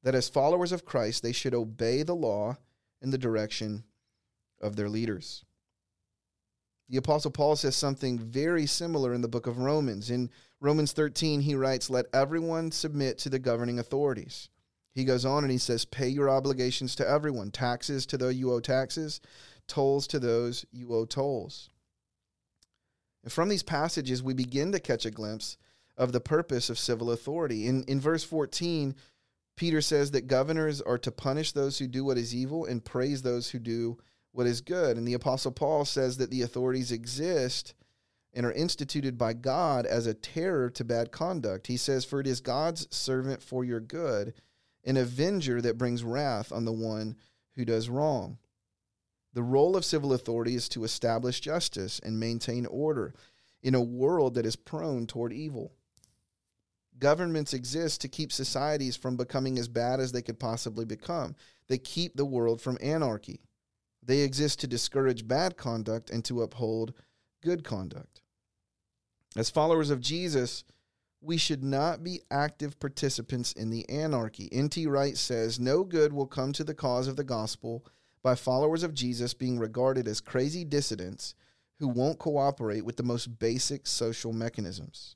That 0.03 0.15
as 0.15 0.29
followers 0.29 0.71
of 0.71 0.85
Christ, 0.85 1.23
they 1.23 1.31
should 1.31 1.55
obey 1.55 2.03
the 2.03 2.15
law 2.15 2.57
in 3.01 3.09
the 3.09 3.17
direction 3.17 3.83
of 4.61 4.75
their 4.75 4.89
leaders. 4.89 5.43
The 6.89 6.97
Apostle 6.97 7.31
Paul 7.31 7.55
says 7.55 7.75
something 7.75 8.19
very 8.19 8.65
similar 8.65 9.13
in 9.13 9.21
the 9.21 9.29
book 9.29 9.47
of 9.47 9.57
Romans. 9.57 10.11
In 10.11 10.29
Romans 10.59 10.91
13, 10.91 11.39
he 11.41 11.55
writes, 11.55 11.89
Let 11.89 12.05
everyone 12.13 12.71
submit 12.71 13.17
to 13.19 13.29
the 13.29 13.39
governing 13.39 13.79
authorities. 13.79 14.49
He 14.93 15.05
goes 15.05 15.23
on 15.23 15.43
and 15.43 15.51
he 15.51 15.57
says, 15.57 15.85
Pay 15.85 16.09
your 16.09 16.29
obligations 16.29 16.95
to 16.95 17.07
everyone, 17.07 17.49
taxes 17.51 18.05
to 18.07 18.17
those 18.17 18.35
you 18.35 18.51
owe 18.51 18.59
taxes, 18.59 19.21
tolls 19.67 20.05
to 20.07 20.19
those 20.19 20.65
you 20.71 20.93
owe 20.93 21.05
tolls. 21.05 21.69
And 23.23 23.31
from 23.31 23.47
these 23.47 23.63
passages, 23.63 24.21
we 24.21 24.33
begin 24.33 24.71
to 24.73 24.79
catch 24.79 25.05
a 25.05 25.11
glimpse 25.11 25.57
of 25.95 26.11
the 26.11 26.19
purpose 26.19 26.69
of 26.69 26.79
civil 26.79 27.11
authority. 27.11 27.67
In, 27.67 27.83
in 27.83 28.01
verse 28.01 28.23
14, 28.23 28.95
Peter 29.55 29.81
says 29.81 30.11
that 30.11 30.27
governors 30.27 30.81
are 30.81 30.97
to 30.97 31.11
punish 31.11 31.51
those 31.51 31.79
who 31.79 31.87
do 31.87 32.03
what 32.03 32.17
is 32.17 32.33
evil 32.33 32.65
and 32.65 32.83
praise 32.83 33.21
those 33.21 33.49
who 33.49 33.59
do 33.59 33.97
what 34.31 34.47
is 34.47 34.61
good. 34.61 34.97
And 34.97 35.07
the 35.07 35.13
Apostle 35.13 35.51
Paul 35.51 35.85
says 35.85 36.17
that 36.17 36.31
the 36.31 36.41
authorities 36.41 36.91
exist 36.91 37.73
and 38.33 38.45
are 38.45 38.53
instituted 38.53 39.17
by 39.17 39.33
God 39.33 39.85
as 39.85 40.07
a 40.07 40.13
terror 40.13 40.69
to 40.71 40.83
bad 40.83 41.11
conduct. 41.11 41.67
He 41.67 41.77
says, 41.77 42.05
For 42.05 42.21
it 42.21 42.27
is 42.27 42.39
God's 42.39 42.87
servant 42.95 43.43
for 43.43 43.65
your 43.65 43.81
good, 43.81 44.33
an 44.85 44.97
avenger 44.97 45.61
that 45.61 45.77
brings 45.77 46.03
wrath 46.03 46.51
on 46.51 46.65
the 46.65 46.71
one 46.71 47.17
who 47.55 47.65
does 47.65 47.89
wrong. 47.89 48.37
The 49.33 49.43
role 49.43 49.75
of 49.75 49.85
civil 49.85 50.13
authority 50.13 50.55
is 50.55 50.67
to 50.69 50.83
establish 50.83 51.39
justice 51.39 51.99
and 52.03 52.19
maintain 52.19 52.65
order 52.65 53.13
in 53.61 53.75
a 53.75 53.81
world 53.81 54.35
that 54.35 54.45
is 54.45 54.55
prone 54.55 55.07
toward 55.07 55.33
evil. 55.33 55.73
Governments 57.01 57.53
exist 57.53 57.99
to 58.01 58.07
keep 58.07 58.31
societies 58.31 58.95
from 58.95 59.17
becoming 59.17 59.57
as 59.57 59.67
bad 59.67 59.99
as 59.99 60.11
they 60.11 60.21
could 60.21 60.39
possibly 60.39 60.85
become. 60.85 61.35
They 61.67 61.79
keep 61.79 62.15
the 62.15 62.25
world 62.25 62.61
from 62.61 62.77
anarchy. 62.79 63.41
They 64.03 64.19
exist 64.19 64.59
to 64.59 64.67
discourage 64.67 65.27
bad 65.27 65.57
conduct 65.57 66.11
and 66.11 66.23
to 66.25 66.43
uphold 66.43 66.93
good 67.41 67.63
conduct. 67.63 68.21
As 69.35 69.49
followers 69.49 69.89
of 69.89 69.99
Jesus, 69.99 70.63
we 71.21 71.37
should 71.37 71.63
not 71.63 72.03
be 72.03 72.21
active 72.29 72.79
participants 72.79 73.51
in 73.53 73.71
the 73.71 73.89
anarchy. 73.89 74.47
N.T. 74.51 74.85
Wright 74.85 75.17
says, 75.17 75.59
No 75.59 75.83
good 75.83 76.13
will 76.13 76.27
come 76.27 76.53
to 76.53 76.63
the 76.63 76.75
cause 76.75 77.07
of 77.07 77.15
the 77.15 77.23
gospel 77.23 77.83
by 78.21 78.35
followers 78.35 78.83
of 78.83 78.93
Jesus 78.93 79.33
being 79.33 79.57
regarded 79.57 80.07
as 80.07 80.21
crazy 80.21 80.63
dissidents 80.63 81.33
who 81.79 81.87
won't 81.87 82.19
cooperate 82.19 82.85
with 82.85 82.97
the 82.97 83.03
most 83.03 83.39
basic 83.39 83.87
social 83.87 84.33
mechanisms. 84.33 85.15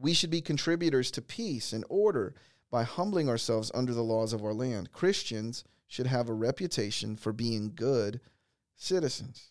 We 0.00 0.14
should 0.14 0.30
be 0.30 0.40
contributors 0.40 1.10
to 1.12 1.22
peace 1.22 1.72
and 1.72 1.84
order 1.88 2.34
by 2.70 2.84
humbling 2.84 3.28
ourselves 3.28 3.72
under 3.74 3.92
the 3.92 4.04
laws 4.04 4.32
of 4.32 4.44
our 4.44 4.54
land. 4.54 4.92
Christians 4.92 5.64
should 5.88 6.06
have 6.06 6.28
a 6.28 6.34
reputation 6.34 7.16
for 7.16 7.32
being 7.32 7.72
good 7.74 8.20
citizens. 8.76 9.50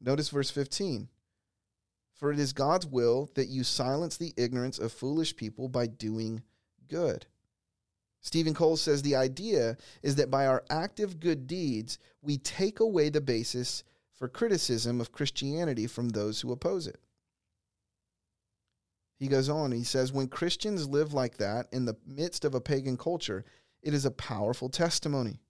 Notice 0.00 0.28
verse 0.28 0.50
15. 0.50 1.08
For 2.14 2.32
it 2.32 2.38
is 2.38 2.52
God's 2.52 2.86
will 2.86 3.30
that 3.34 3.48
you 3.48 3.64
silence 3.64 4.16
the 4.16 4.34
ignorance 4.36 4.78
of 4.78 4.92
foolish 4.92 5.34
people 5.36 5.68
by 5.68 5.86
doing 5.86 6.42
good. 6.88 7.26
Steven 8.20 8.54
Cole 8.54 8.76
says 8.76 9.02
the 9.02 9.16
idea 9.16 9.76
is 10.02 10.16
that 10.16 10.30
by 10.30 10.46
our 10.46 10.64
active 10.68 11.20
good 11.20 11.46
deeds, 11.46 11.98
we 12.20 12.36
take 12.38 12.80
away 12.80 13.08
the 13.08 13.20
basis 13.20 13.84
for 14.12 14.28
criticism 14.28 15.00
of 15.00 15.12
Christianity 15.12 15.86
from 15.86 16.08
those 16.08 16.40
who 16.40 16.52
oppose 16.52 16.86
it. 16.86 17.00
He 19.18 19.26
goes 19.26 19.48
on, 19.48 19.72
he 19.72 19.82
says, 19.82 20.12
when 20.12 20.28
Christians 20.28 20.88
live 20.88 21.12
like 21.12 21.38
that 21.38 21.66
in 21.72 21.84
the 21.84 21.96
midst 22.06 22.44
of 22.44 22.54
a 22.54 22.60
pagan 22.60 22.96
culture, 22.96 23.44
it 23.82 23.92
is 23.92 24.04
a 24.04 24.10
powerful 24.12 24.68
testimony. 24.68 25.40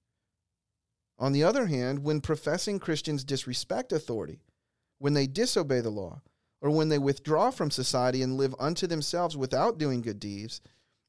On 1.19 1.33
the 1.33 1.45
other 1.45 1.67
hand, 1.67 2.03
when 2.03 2.21
professing 2.21 2.79
Christians 2.79 3.25
disrespect 3.25 3.93
authority, 3.93 4.41
when 4.99 5.13
they 5.15 5.27
disobey 5.27 5.81
the 5.81 5.91
law, 5.91 6.23
or 6.61 6.71
when 6.71 6.89
they 6.89 6.99
withdraw 6.99 7.51
from 7.51 7.71
society 7.71 8.23
and 8.23 8.37
live 8.37 8.55
unto 8.59 8.87
themselves 8.87 9.37
without 9.37 9.79
doing 9.79 10.01
good 10.01 10.19
deeds, 10.19 10.61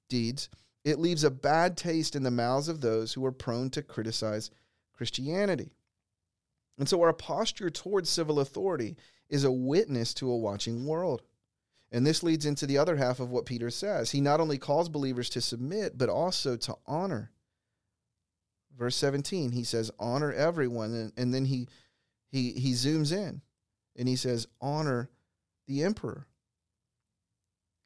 deeds, 0.10 0.50
it 0.84 1.00
leaves 1.00 1.24
a 1.24 1.32
bad 1.32 1.78
taste 1.78 2.16
in 2.16 2.24
the 2.24 2.32
mouths 2.32 2.68
of 2.68 2.82
those 2.82 3.13
who 3.13 3.25
are 3.25 3.32
prone 3.32 3.70
to 3.72 3.82
criticize 3.82 4.51
Christianity. 4.94 5.72
And 6.78 6.88
so 6.88 7.01
our 7.01 7.13
posture 7.13 7.70
towards 7.70 8.10
civil 8.10 8.39
authority 8.39 8.98
is 9.30 9.44
a 9.44 9.51
witness 9.51 10.13
to 10.16 10.32
a 10.32 10.38
watching 10.38 10.86
world. 10.86 11.22
And 11.91 12.05
this 12.05 12.22
leads 12.22 12.46
into 12.46 12.67
the 12.67 12.77
other 12.77 12.96
half 12.96 13.19
of 13.19 13.31
what 13.31 13.46
Peter 13.46 13.69
says. 13.69 14.12
He 14.12 14.22
not 14.22 14.39
only 14.39 14.58
calls 14.58 14.89
believers 14.89 15.29
to 15.31 15.41
submit, 15.41 15.98
but 15.98 16.10
also 16.10 16.55
to 16.55 16.75
honor. 16.86 17.31
Verse 18.77 18.96
17, 18.96 19.51
he 19.51 19.63
says, 19.63 19.91
honor 20.00 20.31
everyone. 20.31 20.93
And, 20.93 21.13
and 21.17 21.34
then 21.34 21.46
he, 21.46 21.67
he, 22.31 22.51
he 22.51 22.74
zooms 22.74 23.12
in 23.12 23.41
and 23.98 24.08
he 24.08 24.15
says, 24.15 24.48
honor 24.62 25.10
the 25.67 25.84
emperor. 25.84 26.27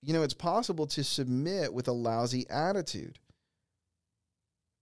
You 0.02 0.14
know, 0.14 0.24
it's 0.24 0.34
possible 0.34 0.86
to 0.88 1.04
submit 1.04 1.74
with 1.74 1.88
a 1.88 1.94
lousy 1.94 2.46
attitude. 2.50 3.20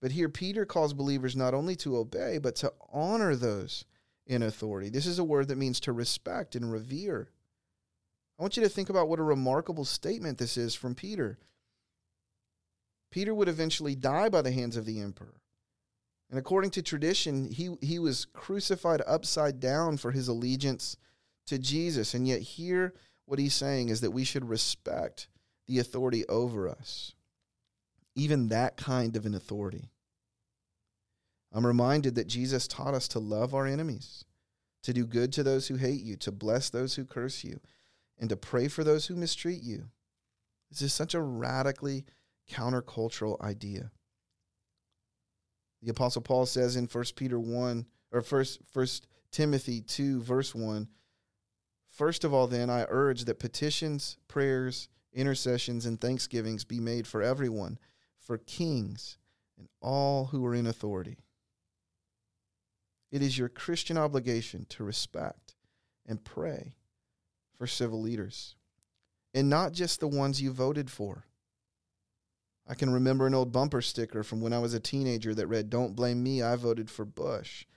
But 0.01 0.11
here, 0.11 0.29
Peter 0.29 0.65
calls 0.65 0.93
believers 0.93 1.35
not 1.35 1.53
only 1.53 1.75
to 1.77 1.97
obey, 1.97 2.39
but 2.39 2.55
to 2.57 2.73
honor 2.91 3.35
those 3.35 3.85
in 4.25 4.41
authority. 4.41 4.89
This 4.89 5.05
is 5.05 5.19
a 5.19 5.23
word 5.23 5.47
that 5.49 5.59
means 5.59 5.79
to 5.81 5.91
respect 5.91 6.55
and 6.55 6.71
revere. 6.71 7.29
I 8.41 8.43
want 8.43 8.57
you 8.57 8.63
to 8.63 8.69
think 8.69 8.89
about 8.89 9.07
what 9.07 9.19
a 9.19 9.23
remarkable 9.23 9.85
statement 9.85 10.39
this 10.39 10.57
is 10.57 10.73
from 10.73 10.95
Peter. 10.95 11.37
Peter 13.11 13.35
would 13.35 13.47
eventually 13.47 13.93
die 13.93 14.29
by 14.29 14.41
the 14.41 14.51
hands 14.51 14.75
of 14.75 14.85
the 14.87 14.99
emperor. 14.99 15.35
And 16.27 16.39
according 16.39 16.71
to 16.71 16.81
tradition, 16.81 17.51
he, 17.51 17.75
he 17.81 17.99
was 17.99 18.25
crucified 18.25 19.03
upside 19.05 19.59
down 19.59 19.97
for 19.97 20.09
his 20.09 20.27
allegiance 20.27 20.97
to 21.45 21.59
Jesus. 21.59 22.15
And 22.15 22.27
yet, 22.27 22.41
here, 22.41 22.95
what 23.27 23.37
he's 23.37 23.53
saying 23.53 23.89
is 23.89 24.01
that 24.01 24.09
we 24.09 24.23
should 24.23 24.49
respect 24.49 25.27
the 25.67 25.77
authority 25.77 26.27
over 26.27 26.67
us, 26.67 27.13
even 28.15 28.47
that 28.47 28.75
kind 28.75 29.15
of 29.15 29.27
an 29.27 29.35
authority. 29.35 29.91
I'm 31.53 31.67
reminded 31.67 32.15
that 32.15 32.25
Jesus 32.25 32.67
taught 32.67 32.95
us 32.95 33.07
to 33.09 33.19
love 33.19 33.53
our 33.53 33.67
enemies, 33.67 34.25
to 34.81 34.93
do 34.93 35.05
good 35.05 35.31
to 35.33 35.43
those 35.43 35.67
who 35.67 35.75
hate 35.75 36.01
you, 36.01 36.15
to 36.17 36.31
bless 36.31 36.71
those 36.71 36.95
who 36.95 37.05
curse 37.05 37.43
you, 37.43 37.59
and 38.21 38.29
to 38.29 38.37
pray 38.37 38.67
for 38.67 38.83
those 38.83 39.07
who 39.07 39.15
mistreat 39.15 39.63
you. 39.63 39.89
This 40.69 40.83
is 40.83 40.93
such 40.93 41.15
a 41.15 41.21
radically 41.21 42.05
countercultural 42.49 43.41
idea. 43.41 43.91
The 45.81 45.91
apostle 45.91 46.21
Paul 46.21 46.45
says 46.45 46.75
in 46.75 46.85
1 46.85 47.03
Peter 47.15 47.39
1 47.39 47.87
or 48.11 48.21
first 48.21 48.59
First 48.71 49.07
Timothy 49.31 49.81
2 49.81 50.21
verse 50.21 50.53
1, 50.53 50.87
First 51.89 52.23
of 52.23 52.33
all 52.33 52.47
then 52.47 52.69
I 52.69 52.85
urge 52.87 53.25
that 53.25 53.39
petitions, 53.39 54.17
prayers, 54.27 54.87
intercessions 55.11 55.85
and 55.87 55.99
thanksgivings 55.99 56.63
be 56.63 56.79
made 56.79 57.07
for 57.07 57.23
everyone, 57.23 57.79
for 58.19 58.37
kings 58.37 59.17
and 59.57 59.67
all 59.81 60.25
who 60.25 60.45
are 60.45 60.53
in 60.53 60.67
authority. 60.67 61.17
It 63.11 63.21
is 63.21 63.37
your 63.37 63.49
Christian 63.49 63.97
obligation 63.97 64.65
to 64.69 64.83
respect 64.83 65.55
and 66.05 66.23
pray 66.23 66.75
for 67.61 67.67
civil 67.67 68.01
leaders, 68.01 68.55
and 69.35 69.47
not 69.47 69.71
just 69.71 69.99
the 69.99 70.07
ones 70.07 70.41
you 70.41 70.51
voted 70.51 70.89
for. 70.89 71.27
I 72.67 72.73
can 72.73 72.91
remember 72.91 73.27
an 73.27 73.35
old 73.35 73.51
bumper 73.51 73.83
sticker 73.83 74.23
from 74.23 74.41
when 74.41 74.51
I 74.51 74.57
was 74.57 74.73
a 74.73 74.79
teenager 74.79 75.35
that 75.35 75.45
read, 75.45 75.69
Don't 75.69 75.95
blame 75.95 76.23
me, 76.23 76.41
I 76.41 76.55
voted 76.55 76.89
for 76.89 77.05
Bush. 77.05 77.67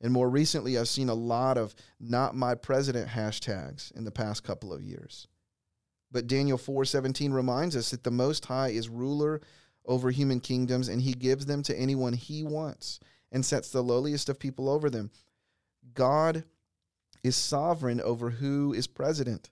And 0.00 0.12
more 0.12 0.28
recently, 0.28 0.76
I've 0.76 0.88
seen 0.88 1.08
a 1.08 1.14
lot 1.14 1.56
of 1.56 1.76
not 2.00 2.34
my 2.34 2.56
president 2.56 3.10
hashtags 3.10 3.92
in 3.96 4.02
the 4.02 4.10
past 4.10 4.42
couple 4.42 4.72
of 4.72 4.82
years. 4.82 5.28
But 6.10 6.26
Daniel 6.26 6.58
4:17 6.58 7.32
reminds 7.32 7.76
us 7.76 7.90
that 7.92 8.02
the 8.02 8.10
most 8.10 8.46
high 8.46 8.70
is 8.70 8.88
ruler 8.88 9.40
over 9.84 10.10
human 10.10 10.40
kingdoms 10.40 10.88
and 10.88 11.02
he 11.02 11.14
gives 11.14 11.46
them 11.46 11.62
to 11.62 11.78
anyone 11.78 12.14
he 12.14 12.42
wants 12.42 12.98
and 13.30 13.46
sets 13.46 13.70
the 13.70 13.84
lowliest 13.84 14.28
of 14.28 14.40
people 14.40 14.68
over 14.68 14.90
them. 14.90 15.12
God 15.94 16.42
is 17.22 17.36
sovereign 17.36 18.00
over 18.00 18.30
who 18.30 18.72
is 18.72 18.86
president. 18.86 19.50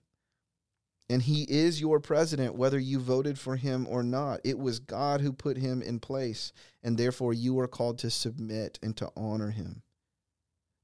And 1.09 1.21
he 1.21 1.43
is 1.43 1.79
your 1.79 1.99
president, 1.99 2.55
whether 2.55 2.77
you 2.77 2.99
voted 2.99 3.39
for 3.39 3.55
him 3.55 3.87
or 3.89 4.03
not. 4.03 4.41
It 4.43 4.59
was 4.59 4.79
God 4.79 5.21
who 5.21 5.31
put 5.31 5.57
him 5.57 5.81
in 5.81 5.99
place, 5.99 6.51
and 6.83 6.97
therefore 6.97 7.33
you 7.33 7.57
are 7.59 7.67
called 7.67 7.99
to 7.99 8.09
submit 8.09 8.77
and 8.83 8.95
to 8.97 9.09
honor 9.15 9.51
him. 9.51 9.83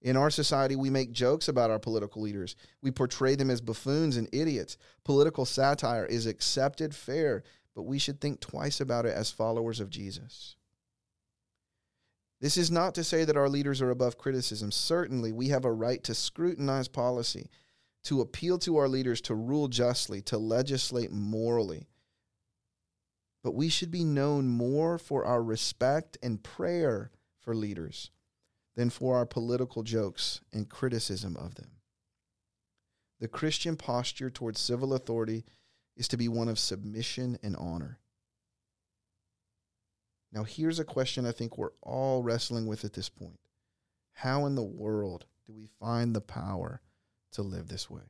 In 0.01 0.17
our 0.17 0.29
society, 0.29 0.75
we 0.75 0.89
make 0.89 1.11
jokes 1.11 1.47
about 1.47 1.71
our 1.71 1.79
political 1.79 2.21
leaders. 2.21 2.55
We 2.81 2.91
portray 2.91 3.35
them 3.35 3.49
as 3.49 3.61
buffoons 3.61 4.17
and 4.17 4.27
idiots. 4.33 4.77
Political 5.03 5.45
satire 5.45 6.05
is 6.05 6.25
accepted, 6.25 6.93
fair, 6.93 7.43
but 7.73 7.83
we 7.83 7.99
should 7.99 8.19
think 8.19 8.39
twice 8.39 8.81
about 8.81 9.05
it 9.05 9.13
as 9.13 9.31
followers 9.31 9.79
of 9.79 9.89
Jesus. 9.89 10.57
This 12.43 12.57
is 12.57 12.69
not 12.69 12.93
to 12.95 13.05
say 13.05 13.23
that 13.23 13.37
our 13.37 13.47
leaders 13.47 13.81
are 13.81 13.89
above 13.89 14.17
criticism. 14.17 14.69
Certainly, 14.69 15.31
we 15.31 15.47
have 15.47 15.63
a 15.63 15.71
right 15.71 16.03
to 16.03 16.13
scrutinize 16.13 16.89
policy, 16.89 17.49
to 18.03 18.19
appeal 18.19 18.57
to 18.59 18.75
our 18.75 18.89
leaders 18.89 19.21
to 19.21 19.33
rule 19.33 19.69
justly, 19.69 20.21
to 20.23 20.37
legislate 20.37 21.09
morally. 21.09 21.87
But 23.45 23.55
we 23.55 23.69
should 23.69 23.91
be 23.91 24.03
known 24.03 24.49
more 24.49 24.97
for 24.97 25.23
our 25.23 25.41
respect 25.41 26.17
and 26.21 26.43
prayer 26.43 27.11
for 27.39 27.55
leaders 27.55 28.11
than 28.75 28.89
for 28.89 29.15
our 29.15 29.25
political 29.25 29.81
jokes 29.81 30.41
and 30.51 30.67
criticism 30.67 31.37
of 31.37 31.55
them. 31.55 31.71
The 33.21 33.29
Christian 33.29 33.77
posture 33.77 34.29
towards 34.29 34.59
civil 34.59 34.93
authority 34.93 35.45
is 35.95 36.09
to 36.09 36.17
be 36.17 36.27
one 36.27 36.49
of 36.49 36.59
submission 36.59 37.39
and 37.41 37.55
honor. 37.55 37.99
Now, 40.33 40.43
here's 40.43 40.79
a 40.79 40.85
question 40.85 41.25
I 41.25 41.31
think 41.31 41.57
we're 41.57 41.69
all 41.81 42.23
wrestling 42.23 42.65
with 42.65 42.83
at 42.83 42.93
this 42.93 43.07
point 43.07 43.39
How 44.13 44.45
in 44.45 44.55
the 44.55 44.63
world 44.63 45.25
do 45.45 45.53
we 45.53 45.67
find 45.79 46.15
the 46.15 46.21
power 46.21 46.81
to 47.33 47.43
live 47.43 47.67
this 47.67 47.89
way? 47.89 48.01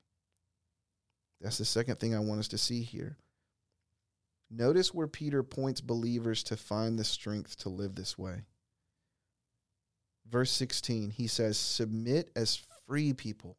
That's 1.41 1.57
the 1.57 1.65
second 1.65 1.99
thing 1.99 2.15
I 2.15 2.19
want 2.19 2.39
us 2.39 2.47
to 2.49 2.57
see 2.57 2.81
here. 2.81 3.17
Notice 4.49 4.93
where 4.93 5.07
Peter 5.07 5.43
points 5.43 5.81
believers 5.81 6.43
to 6.43 6.55
find 6.55 6.97
the 6.97 7.03
strength 7.03 7.57
to 7.59 7.69
live 7.69 7.95
this 7.95 8.17
way. 8.17 8.43
Verse 10.29 10.51
16, 10.51 11.09
he 11.09 11.27
says, 11.27 11.57
Submit 11.57 12.29
as 12.35 12.61
free 12.87 13.11
people, 13.11 13.57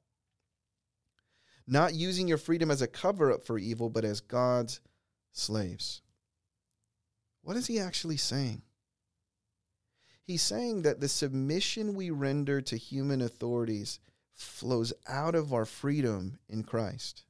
not 1.67 1.95
using 1.95 2.29
your 2.29 2.39
freedom 2.39 2.71
as 2.71 2.81
a 2.81 2.87
cover 2.87 3.31
up 3.31 3.45
for 3.45 3.59
evil, 3.59 3.91
but 3.91 4.05
as 4.05 4.21
God's 4.21 4.81
slaves. 5.33 6.01
What 7.45 7.59
is 7.59 7.67
he 7.67 7.79
actually 7.79 8.17
saying? 8.17 8.63
He's 10.23 10.41
saying 10.41 10.83
that 10.83 11.01
the 11.01 11.09
submission 11.09 11.95
we 11.95 12.09
render 12.09 12.63
to 12.63 12.77
human 12.79 13.21
authorities 13.21 14.01
flows 14.33 14.95
out 15.07 15.35
of 15.35 15.53
our 15.53 15.67
freedom 15.67 16.39
in 16.49 16.63
Christ. 16.63 17.25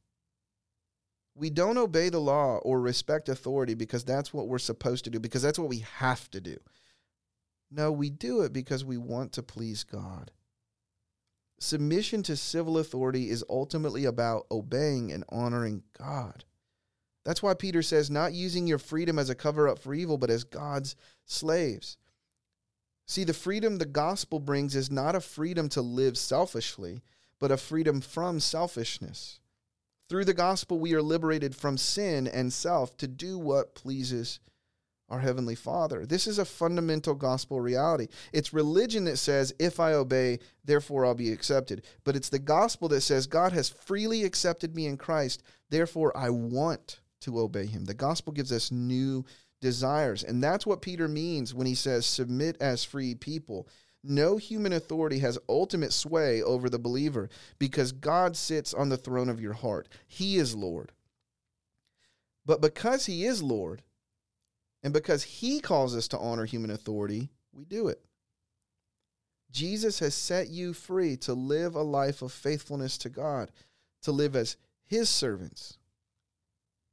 We 1.35 1.51
don't 1.51 1.79
obey 1.79 2.11
the 2.11 2.21
law 2.21 2.59
or 2.59 2.81
respect 2.81 3.29
authority 3.29 3.75
because 3.75 4.05
that's 4.05 4.33
what 4.33 4.47
we're 4.47 4.59
supposed 4.59 5.03
to 5.05 5.11
do, 5.11 5.19
because 5.19 5.43
that's 5.43 5.59
what 5.59 5.69
we 5.69 5.85
have 5.97 6.31
to 6.31 6.41
do. 6.41 6.59
No, 7.73 7.91
we 7.91 8.09
do 8.09 8.43
it 8.43 8.53
because 8.53 8.85
we 8.85 8.97
want 8.97 9.33
to 9.33 9.43
please 9.43 9.83
God. 9.83 10.31
Submission 11.59 12.23
to 12.23 12.37
civil 12.37 12.79
authority 12.79 13.31
is 13.31 13.45
ultimately 13.51 14.05
about 14.05 14.47
obeying 14.49 15.11
and 15.11 15.25
honoring 15.29 15.83
God. 15.99 16.45
That's 17.25 17.43
why 17.43 17.55
Peter 17.55 17.83
says, 17.83 18.11
not 18.11 18.35
using 18.35 18.67
your 18.67 18.79
freedom 18.79 19.19
as 19.19 19.31
a 19.31 19.35
cover 19.35 19.69
up 19.69 19.79
for 19.79 19.95
evil, 19.95 20.19
but 20.19 20.31
as 20.31 20.45
God's 20.45 20.95
slaves. 21.25 21.97
See, 23.07 23.25
the 23.25 23.35
freedom 23.35 23.79
the 23.79 23.87
gospel 23.87 24.41
brings 24.41 24.77
is 24.77 24.91
not 24.91 25.15
a 25.15 25.21
freedom 25.21 25.69
to 25.71 25.83
live 25.83 26.17
selfishly, 26.17 27.03
but 27.39 27.51
a 27.51 27.57
freedom 27.57 28.01
from 28.01 28.41
selfishness. 28.41 29.41
Through 30.09 30.27
the 30.27 30.35
gospel, 30.35 30.79
we 30.79 30.95
are 30.95 31.03
liberated 31.03 31.57
from 31.57 31.79
sin 31.79 32.27
and 32.27 32.53
self 32.53 32.97
to 32.99 33.09
do 33.09 33.39
what 33.39 33.75
pleases 33.75 34.39
our 35.09 35.21
Heavenly 35.21 35.55
Father. 35.55 36.07
This 36.07 36.27
is 36.27 36.39
a 36.39 36.45
fundamental 36.45 37.15
gospel 37.15 37.61
reality. 37.61 38.09
It's 38.33 38.55
religion 38.55 39.05
that 39.05 39.19
says, 39.19 39.55
if 39.59 39.79
I 39.81 39.93
obey, 39.93 40.41
therefore 40.65 41.05
I'll 41.05 41.15
be 41.15 41.33
accepted. 41.33 41.85
But 42.05 42.17
it's 42.17 42.31
the 42.31 42.39
gospel 42.39 42.89
that 42.89 43.03
says, 43.03 43.27
God 43.27 43.53
has 43.53 43.69
freely 43.69 44.25
accepted 44.25 44.75
me 44.75 44.87
in 44.87 44.97
Christ, 44.97 45.43
therefore 45.69 46.17
I 46.17 46.31
want 46.31 47.01
to 47.25 47.41
obey 47.41 47.67
him. 47.67 47.85
The 47.85 47.95
gospel 47.95 48.33
gives 48.33 48.53
us 48.53 48.71
new 48.71 49.25
desires. 49.61 50.25
And 50.25 50.43
that's 50.43 50.67
what 50.67 50.83
Peter 50.83 51.09
means 51.09 51.55
when 51.55 51.67
he 51.67 51.75
says, 51.75 52.07
submit 52.07 52.57
as 52.61 52.85
free 52.85 53.15
people. 53.15 53.69
No 54.03 54.37
human 54.37 54.75
authority 54.75 55.19
has 55.21 55.39
ultimate 55.49 55.93
sway 55.93 56.43
over 56.43 56.69
the 56.69 56.79
believer 56.79 57.31
because 57.59 57.93
God 57.93 58.37
sits 58.37 58.75
on 58.75 58.91
the 58.91 58.99
throne 58.99 59.31
of 59.31 59.41
your 59.41 59.55
heart. 59.55 59.89
He 60.07 60.37
is 60.37 60.55
Lord. 60.55 60.93
But 62.45 62.61
because 62.61 63.07
He 63.07 63.25
is 63.25 63.43
Lord, 63.43 63.83
and 64.83 64.93
because 64.93 65.23
He 65.23 65.61
calls 65.61 65.97
us 65.97 66.09
to 66.09 66.19
honor 66.19 66.45
human 66.45 66.71
authority, 66.71 67.31
we 67.53 67.65
do 67.65 67.89
it. 67.89 68.05
Jesus 69.51 70.01
has 70.01 70.15
set 70.15 70.51
you 70.51 70.75
free 70.75 71.17
to 71.19 71.33
live 71.33 71.75
a 71.75 71.83
life 71.83 72.21
of 72.21 72.33
faithfulness 72.33 72.99
to 72.99 73.09
God, 73.09 73.51
to 74.03 74.13
live 74.13 74.37
as 74.37 74.57
His 74.85 75.09
servants. 75.09 75.79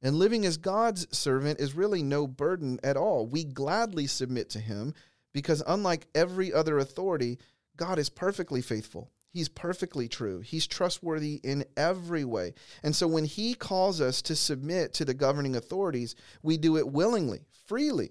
And 0.02 0.16
living 0.16 0.44
as 0.44 0.56
God's 0.56 1.06
servant 1.16 1.60
is 1.60 1.74
really 1.74 2.02
no 2.02 2.26
burden 2.26 2.80
at 2.82 2.96
all. 2.96 3.26
We 3.26 3.44
gladly 3.44 4.08
submit 4.08 4.50
to 4.50 4.58
Him 4.58 4.94
because, 5.32 5.62
unlike 5.66 6.08
every 6.14 6.52
other 6.52 6.78
authority, 6.78 7.38
God 7.76 7.98
is 7.98 8.08
perfectly 8.10 8.60
faithful. 8.60 9.12
He's 9.30 9.48
perfectly 9.48 10.08
true. 10.08 10.40
He's 10.40 10.66
trustworthy 10.66 11.40
in 11.42 11.64
every 11.76 12.24
way. 12.24 12.52
And 12.82 12.94
so 12.94 13.06
when 13.06 13.24
He 13.24 13.54
calls 13.54 14.00
us 14.00 14.20
to 14.22 14.36
submit 14.36 14.92
to 14.94 15.04
the 15.04 15.14
governing 15.14 15.56
authorities, 15.56 16.16
we 16.42 16.58
do 16.58 16.76
it 16.76 16.88
willingly, 16.88 17.46
freely, 17.66 18.10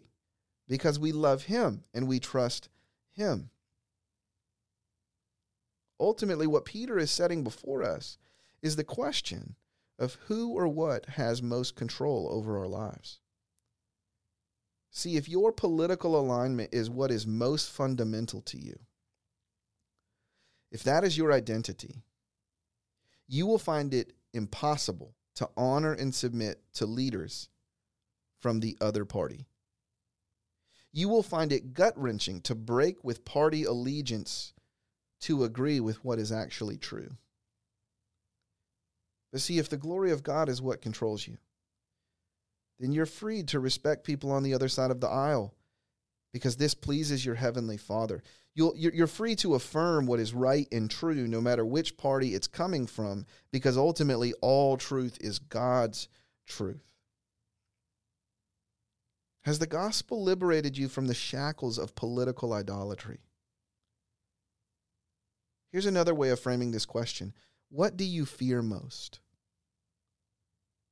because 0.68 0.98
we 0.98 1.12
love 1.12 1.44
Him 1.44 1.84
and 1.94 2.08
we 2.08 2.20
trust 2.20 2.70
Him. 3.12 3.50
Ultimately, 6.00 6.48
what 6.48 6.66
Peter 6.66 6.98
is 6.98 7.12
setting 7.12 7.44
before 7.44 7.84
us 7.84 8.18
is 8.64 8.76
the 8.76 8.84
question 8.84 9.56
of 10.02 10.18
who 10.26 10.50
or 10.50 10.68
what 10.68 11.06
has 11.10 11.44
most 11.44 11.76
control 11.76 12.28
over 12.32 12.58
our 12.58 12.68
lives. 12.68 13.20
See, 14.90 15.16
if 15.16 15.30
your 15.30 15.52
political 15.52 16.20
alignment 16.20 16.74
is 16.74 16.90
what 16.90 17.12
is 17.12 17.28
most 17.28 17.70
fundamental 17.70 18.42
to 18.42 18.58
you, 18.58 18.80
if 20.72 20.82
that 20.84 21.04
is 21.04 21.18
your 21.18 21.32
identity, 21.32 22.02
you 23.28 23.46
will 23.46 23.60
find 23.60 23.94
it 23.94 24.14
impossible 24.34 25.14
to 25.36 25.48
honor 25.56 25.94
and 25.94 26.14
submit 26.14 26.62
to 26.74 26.86
leaders 26.88 27.48
from 28.40 28.60
the 28.60 28.76
other 28.82 29.06
party. 29.06 29.46
You 30.92 31.10
will 31.10 31.24
find 31.24 31.54
it 31.54 31.76
gut 31.76 31.94
wrenching 31.96 32.42
to 32.42 32.56
break 32.56 33.04
with 33.04 33.24
party 33.24 33.66
allegiance 33.66 34.54
to 35.22 35.44
agree 35.44 35.80
with 35.80 36.04
what 36.04 36.18
is 36.18 36.32
actually 36.32 36.78
true. 36.78 37.18
But 39.32 39.42
see, 39.42 39.60
if 39.60 39.70
the 39.70 39.78
glory 39.78 40.12
of 40.12 40.24
God 40.24 40.50
is 40.50 40.62
what 40.62 40.82
controls 40.82 41.28
you, 41.28 41.38
then 42.80 42.92
you're 42.92 43.06
free 43.06 43.44
to 43.44 43.60
respect 43.60 44.04
people 44.04 44.32
on 44.32 44.44
the 44.44 44.54
other 44.54 44.68
side 44.68 44.92
of 44.92 45.00
the 45.00 45.08
aisle 45.08 45.54
because 46.34 46.58
this 46.58 46.74
pleases 46.74 47.26
your 47.26 47.36
heavenly 47.36 47.78
Father. 47.78 48.24
You'll, 48.54 48.76
you're 48.76 49.08
free 49.08 49.36
to 49.38 49.56
affirm 49.56 50.08
what 50.08 50.20
is 50.20 50.34
right 50.34 50.68
and 50.72 50.90
true 50.90 51.28
no 51.28 51.40
matter 51.40 51.64
which 51.64 51.96
party 51.96 52.34
it's 52.34 52.48
coming 52.48 52.88
from 52.88 53.26
because 53.52 53.78
ultimately 53.78 54.34
all 54.42 54.76
truth 54.78 55.18
is 55.22 55.40
God's 55.40 56.10
truth. 56.46 56.84
Has 59.44 59.60
the 59.60 59.68
gospel 59.68 60.24
liberated 60.24 60.78
you 60.78 60.88
from 60.88 61.08
the 61.08 61.14
shackles 61.14 61.78
of 61.78 61.96
political 61.96 62.54
idolatry? 62.54 63.20
Here's 65.72 65.86
another 65.86 66.14
way 66.14 66.30
of 66.30 66.40
framing 66.40 66.72
this 66.72 66.86
question 66.86 67.34
What 67.72 67.96
do 67.96 68.04
you 68.04 68.26
fear 68.26 68.62
most? 68.62 69.20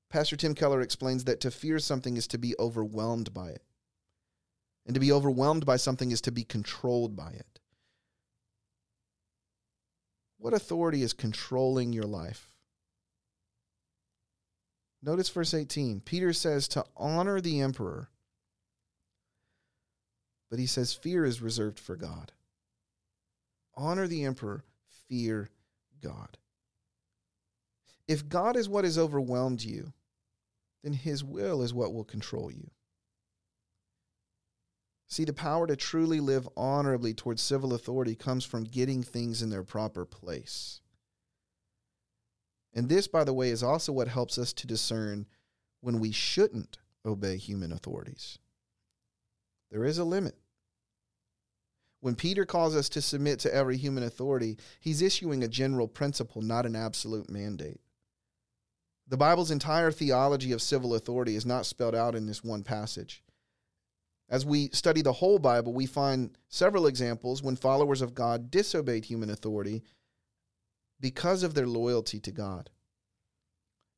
Pastor 0.10 0.38
Tim 0.38 0.56
Keller 0.56 0.82
explains 0.82 1.26
that 1.26 1.42
to 1.42 1.52
fear 1.52 1.78
something 1.78 2.15
is 2.15 2.26
to 2.28 2.38
be 2.38 2.56
overwhelmed 2.58 3.34
by 3.34 3.50
it. 3.50 3.62
And 4.86 4.94
to 4.94 5.00
be 5.00 5.12
overwhelmed 5.12 5.65
by 5.65 5.76
something 5.76 6.12
is 6.12 6.22
to 6.22 6.32
be 6.32 6.44
controlled 6.44 7.15
by 7.15 7.32
it. 7.32 7.60
What 10.38 10.54
authority 10.54 11.04
is 11.04 11.12
controlling 11.12 11.92
your 11.92 12.06
life? 12.06 12.54
Notice 15.04 15.30
verse 15.30 15.54
18. 15.54 16.00
Peter 16.00 16.32
says 16.32 16.70
to 16.70 16.86
honor 16.96 17.42
the 17.42 17.60
emperor, 17.60 18.10
but 20.50 20.60
he 20.60 20.65
says 20.65 20.94
fear 20.94 21.26
is 21.26 21.42
reserved 21.42 21.78
for 21.78 21.98
God. 21.98 22.32
Honor 23.76 24.08
the 24.08 24.24
emperor, 24.24 24.63
fear 25.08 25.50
God. 26.02 26.38
If 28.10 28.28
God 28.28 28.58
is 28.58 28.67
what 28.67 28.86
has 28.86 28.98
overwhelmed 28.98 29.62
you, 29.62 29.93
then 30.84 30.93
His 30.93 31.24
will 31.24 31.62
is 31.62 31.76
what 31.76 31.93
will 31.93 32.04
control 32.04 32.52
you. 32.52 32.72
See, 35.08 35.26
the 35.26 35.32
power 35.34 35.67
to 35.67 35.76
truly 35.76 36.19
live 36.19 36.50
honorably 36.58 37.13
towards 37.13 37.43
civil 37.43 37.72
authority 37.72 38.15
comes 38.15 38.43
from 38.43 38.63
getting 38.63 39.04
things 39.04 39.43
in 39.43 39.52
their 39.52 39.63
proper 39.63 40.06
place. 40.06 40.82
And 42.74 42.89
this, 42.89 43.08
by 43.08 43.24
the 43.24 43.34
way, 43.34 43.50
is 43.50 43.62
also 43.62 43.93
what 43.93 44.08
helps 44.08 44.39
us 44.39 44.54
to 44.54 44.65
discern 44.65 45.28
when 45.82 46.00
we 46.00 46.12
shouldn't 46.12 46.80
obey 47.06 47.38
human 47.38 47.72
authorities. 47.72 48.39
There 49.69 49.86
is 49.86 50.00
a 50.00 50.04
limit. 50.04 50.36
When 52.00 52.15
Peter 52.15 52.45
calls 52.45 52.76
us 52.76 52.89
to 52.89 53.04
submit 53.04 53.38
to 53.41 53.54
every 53.54 53.78
human 53.78 54.02
authority, 54.02 54.58
he's 54.80 55.04
issuing 55.04 55.43
a 55.43 55.48
general 55.48 55.88
principle, 55.88 56.41
not 56.41 56.65
an 56.65 56.76
absolute 56.76 57.30
mandate. 57.30 57.82
The 59.10 59.17
Bible's 59.17 59.50
entire 59.50 59.91
theology 59.91 60.52
of 60.52 60.62
civil 60.62 60.93
authority 60.93 61.36
is 61.36 61.45
not 61.45 61.65
spelled 61.65 61.95
out 61.95 62.13
in 62.13 62.28
this 62.28 62.43
one 62.43 62.63
passage. 62.63 63.24
As 64.30 64.45
we 64.45 64.69
study 64.69 65.02
the 65.02 65.13
whole 65.13 65.39
Bible, 65.39 65.74
we 65.74 65.88
find 65.88 66.38
several 66.48 66.86
examples 66.86 67.41
when 67.41 67.56
followers 67.56 68.04
of 68.04 68.13
God 68.13 68.52
disobeyed 68.52 69.06
human 69.06 69.32
authority 69.32 69.82
because 71.00 71.41
of 71.41 71.56
their 71.56 71.65
loyalty 71.65 72.19
to 72.19 72.32
God. 72.32 72.69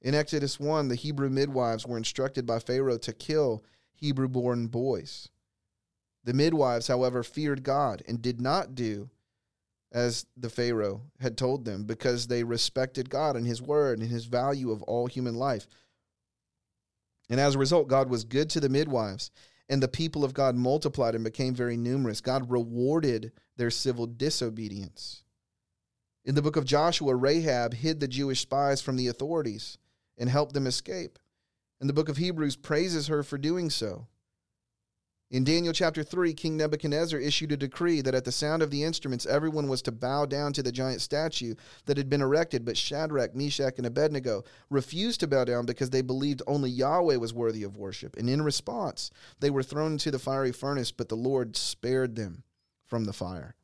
In 0.01 0.15
Exodus 0.15 0.61
1, 0.61 0.87
the 0.87 0.95
Hebrew 0.95 1.29
midwives 1.29 1.85
were 1.85 1.97
instructed 1.97 2.45
by 2.45 2.59
Pharaoh 2.59 2.97
to 2.99 3.11
kill 3.11 3.65
Hebrew 3.93 4.29
born 4.29 4.67
boys. 4.67 5.27
The 6.23 6.33
midwives, 6.33 6.87
however, 6.87 7.21
feared 7.21 7.63
God 7.63 8.01
and 8.07 8.21
did 8.21 8.39
not 8.39 8.75
do 8.75 9.09
as 9.91 10.25
the 10.37 10.49
Pharaoh 10.49 11.01
had 11.19 11.37
told 11.37 11.65
them, 11.65 11.83
because 11.83 12.27
they 12.27 12.43
respected 12.43 13.09
God 13.09 13.35
and 13.35 13.45
his 13.45 13.61
word 13.61 13.99
and 13.99 14.09
his 14.09 14.25
value 14.25 14.71
of 14.71 14.81
all 14.83 15.07
human 15.07 15.35
life. 15.35 15.67
And 17.29 17.39
as 17.39 17.55
a 17.55 17.59
result, 17.59 17.87
God 17.87 18.09
was 18.09 18.23
good 18.23 18.49
to 18.51 18.59
the 18.59 18.69
midwives, 18.69 19.31
and 19.69 19.81
the 19.81 19.87
people 19.87 20.23
of 20.23 20.33
God 20.33 20.55
multiplied 20.55 21.15
and 21.15 21.23
became 21.23 21.55
very 21.55 21.77
numerous. 21.77 22.21
God 22.21 22.49
rewarded 22.49 23.31
their 23.57 23.69
civil 23.69 24.05
disobedience. 24.05 25.23
In 26.23 26.35
the 26.35 26.41
book 26.41 26.55
of 26.55 26.65
Joshua, 26.65 27.15
Rahab 27.15 27.73
hid 27.73 27.99
the 27.99 28.07
Jewish 28.07 28.41
spies 28.41 28.81
from 28.81 28.95
the 28.95 29.07
authorities 29.07 29.77
and 30.17 30.29
helped 30.29 30.53
them 30.53 30.67
escape. 30.67 31.17
And 31.79 31.89
the 31.89 31.93
book 31.93 32.09
of 32.09 32.17
Hebrews 32.17 32.55
praises 32.55 33.07
her 33.07 33.23
for 33.23 33.37
doing 33.37 33.69
so. 33.69 34.07
In 35.31 35.45
Daniel 35.45 35.71
chapter 35.71 36.03
3, 36.03 36.33
King 36.33 36.57
Nebuchadnezzar 36.57 37.17
issued 37.17 37.53
a 37.53 37.57
decree 37.57 38.01
that 38.01 38.13
at 38.13 38.25
the 38.25 38.33
sound 38.33 38.61
of 38.61 38.69
the 38.69 38.83
instruments, 38.83 39.25
everyone 39.25 39.69
was 39.69 39.81
to 39.83 39.91
bow 39.93 40.25
down 40.25 40.51
to 40.51 40.61
the 40.61 40.73
giant 40.73 40.99
statue 40.99 41.55
that 41.85 41.95
had 41.95 42.09
been 42.09 42.21
erected. 42.21 42.65
But 42.65 42.75
Shadrach, 42.75 43.33
Meshach, 43.33 43.75
and 43.77 43.85
Abednego 43.85 44.43
refused 44.69 45.21
to 45.21 45.27
bow 45.27 45.45
down 45.45 45.65
because 45.65 45.91
they 45.91 46.01
believed 46.01 46.41
only 46.47 46.69
Yahweh 46.69 47.15
was 47.15 47.33
worthy 47.33 47.63
of 47.63 47.77
worship. 47.77 48.17
And 48.17 48.29
in 48.29 48.41
response, 48.41 49.09
they 49.39 49.49
were 49.49 49.63
thrown 49.63 49.93
into 49.93 50.11
the 50.11 50.19
fiery 50.19 50.51
furnace, 50.51 50.91
but 50.91 51.07
the 51.07 51.15
Lord 51.15 51.55
spared 51.55 52.17
them 52.17 52.43
from 52.85 53.05
the 53.05 53.13
fire. 53.13 53.55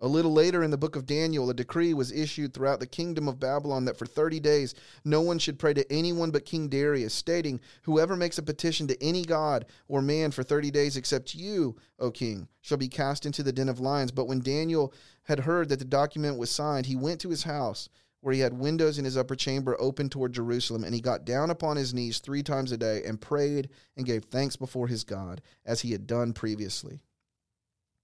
A 0.00 0.06
little 0.06 0.32
later 0.32 0.62
in 0.62 0.70
the 0.70 0.78
book 0.78 0.94
of 0.94 1.06
Daniel, 1.06 1.50
a 1.50 1.54
decree 1.54 1.92
was 1.92 2.12
issued 2.12 2.54
throughout 2.54 2.78
the 2.78 2.86
kingdom 2.86 3.26
of 3.26 3.40
Babylon 3.40 3.84
that 3.86 3.98
for 3.98 4.06
30 4.06 4.38
days 4.38 4.72
no 5.04 5.20
one 5.20 5.40
should 5.40 5.58
pray 5.58 5.74
to 5.74 5.92
anyone 5.92 6.30
but 6.30 6.44
King 6.44 6.68
Darius, 6.68 7.12
stating, 7.12 7.58
Whoever 7.82 8.14
makes 8.14 8.38
a 8.38 8.42
petition 8.44 8.86
to 8.86 9.02
any 9.02 9.24
god 9.24 9.66
or 9.88 10.00
man 10.00 10.30
for 10.30 10.44
30 10.44 10.70
days 10.70 10.96
except 10.96 11.34
you, 11.34 11.74
O 11.98 12.12
king, 12.12 12.46
shall 12.60 12.78
be 12.78 12.86
cast 12.86 13.26
into 13.26 13.42
the 13.42 13.50
den 13.50 13.68
of 13.68 13.80
lions. 13.80 14.12
But 14.12 14.28
when 14.28 14.38
Daniel 14.38 14.94
had 15.24 15.40
heard 15.40 15.68
that 15.70 15.80
the 15.80 15.84
document 15.84 16.38
was 16.38 16.48
signed, 16.48 16.86
he 16.86 16.94
went 16.94 17.20
to 17.22 17.30
his 17.30 17.42
house, 17.42 17.88
where 18.20 18.34
he 18.34 18.40
had 18.40 18.52
windows 18.52 18.98
in 18.98 19.04
his 19.04 19.16
upper 19.16 19.34
chamber 19.34 19.76
open 19.80 20.08
toward 20.08 20.32
Jerusalem, 20.32 20.84
and 20.84 20.94
he 20.94 21.00
got 21.00 21.24
down 21.24 21.50
upon 21.50 21.76
his 21.76 21.92
knees 21.92 22.20
three 22.20 22.44
times 22.44 22.70
a 22.70 22.76
day 22.76 23.02
and 23.04 23.20
prayed 23.20 23.68
and 23.96 24.06
gave 24.06 24.26
thanks 24.26 24.54
before 24.54 24.86
his 24.86 25.02
God, 25.02 25.42
as 25.66 25.80
he 25.80 25.90
had 25.90 26.06
done 26.06 26.32
previously. 26.32 27.02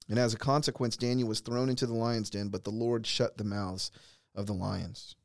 And 0.09 0.19
as 0.19 0.35
a 0.35 0.39
consequence, 0.39 0.97
Daniel 0.97 1.29
was 1.29 1.41
thrown 1.41 1.69
into 1.69 1.87
the 1.87 1.95
lion's 1.95 2.31
den, 2.31 2.49
but 2.49 2.65
the 2.65 2.71
Lord 2.71 3.07
shut 3.07 3.39
the 3.39 3.45
mouths 3.45 3.91
of 4.35 4.47
the 4.47 4.53
lions. 4.53 5.17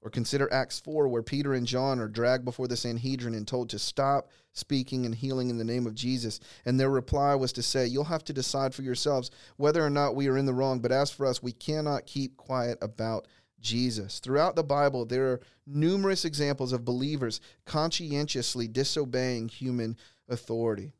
Or 0.00 0.10
consider 0.10 0.52
Acts 0.52 0.80
4, 0.80 1.08
where 1.08 1.22
Peter 1.22 1.54
and 1.54 1.66
John 1.66 1.98
are 1.98 2.08
dragged 2.08 2.44
before 2.44 2.68
the 2.68 2.76
Sanhedrin 2.76 3.34
and 3.34 3.48
told 3.48 3.70
to 3.70 3.78
stop 3.78 4.28
speaking 4.52 5.06
and 5.06 5.14
healing 5.14 5.48
in 5.48 5.56
the 5.56 5.64
name 5.64 5.86
of 5.86 5.94
Jesus. 5.94 6.40
And 6.66 6.78
their 6.78 6.90
reply 6.90 7.34
was 7.34 7.54
to 7.54 7.62
say, 7.62 7.86
You'll 7.86 8.04
have 8.04 8.24
to 8.24 8.34
decide 8.34 8.74
for 8.74 8.82
yourselves 8.82 9.30
whether 9.56 9.84
or 9.84 9.88
not 9.88 10.14
we 10.14 10.28
are 10.28 10.36
in 10.36 10.44
the 10.44 10.52
wrong, 10.52 10.80
but 10.80 10.92
as 10.92 11.10
for 11.10 11.24
us, 11.24 11.42
we 11.42 11.52
cannot 11.52 12.04
keep 12.04 12.36
quiet 12.36 12.76
about 12.82 13.26
Jesus. 13.60 14.20
Throughout 14.20 14.56
the 14.56 14.62
Bible, 14.62 15.06
there 15.06 15.32
are 15.32 15.40
numerous 15.66 16.26
examples 16.26 16.74
of 16.74 16.84
believers 16.84 17.40
conscientiously 17.64 18.68
disobeying 18.68 19.48
human 19.48 19.96
authority. 20.28 20.92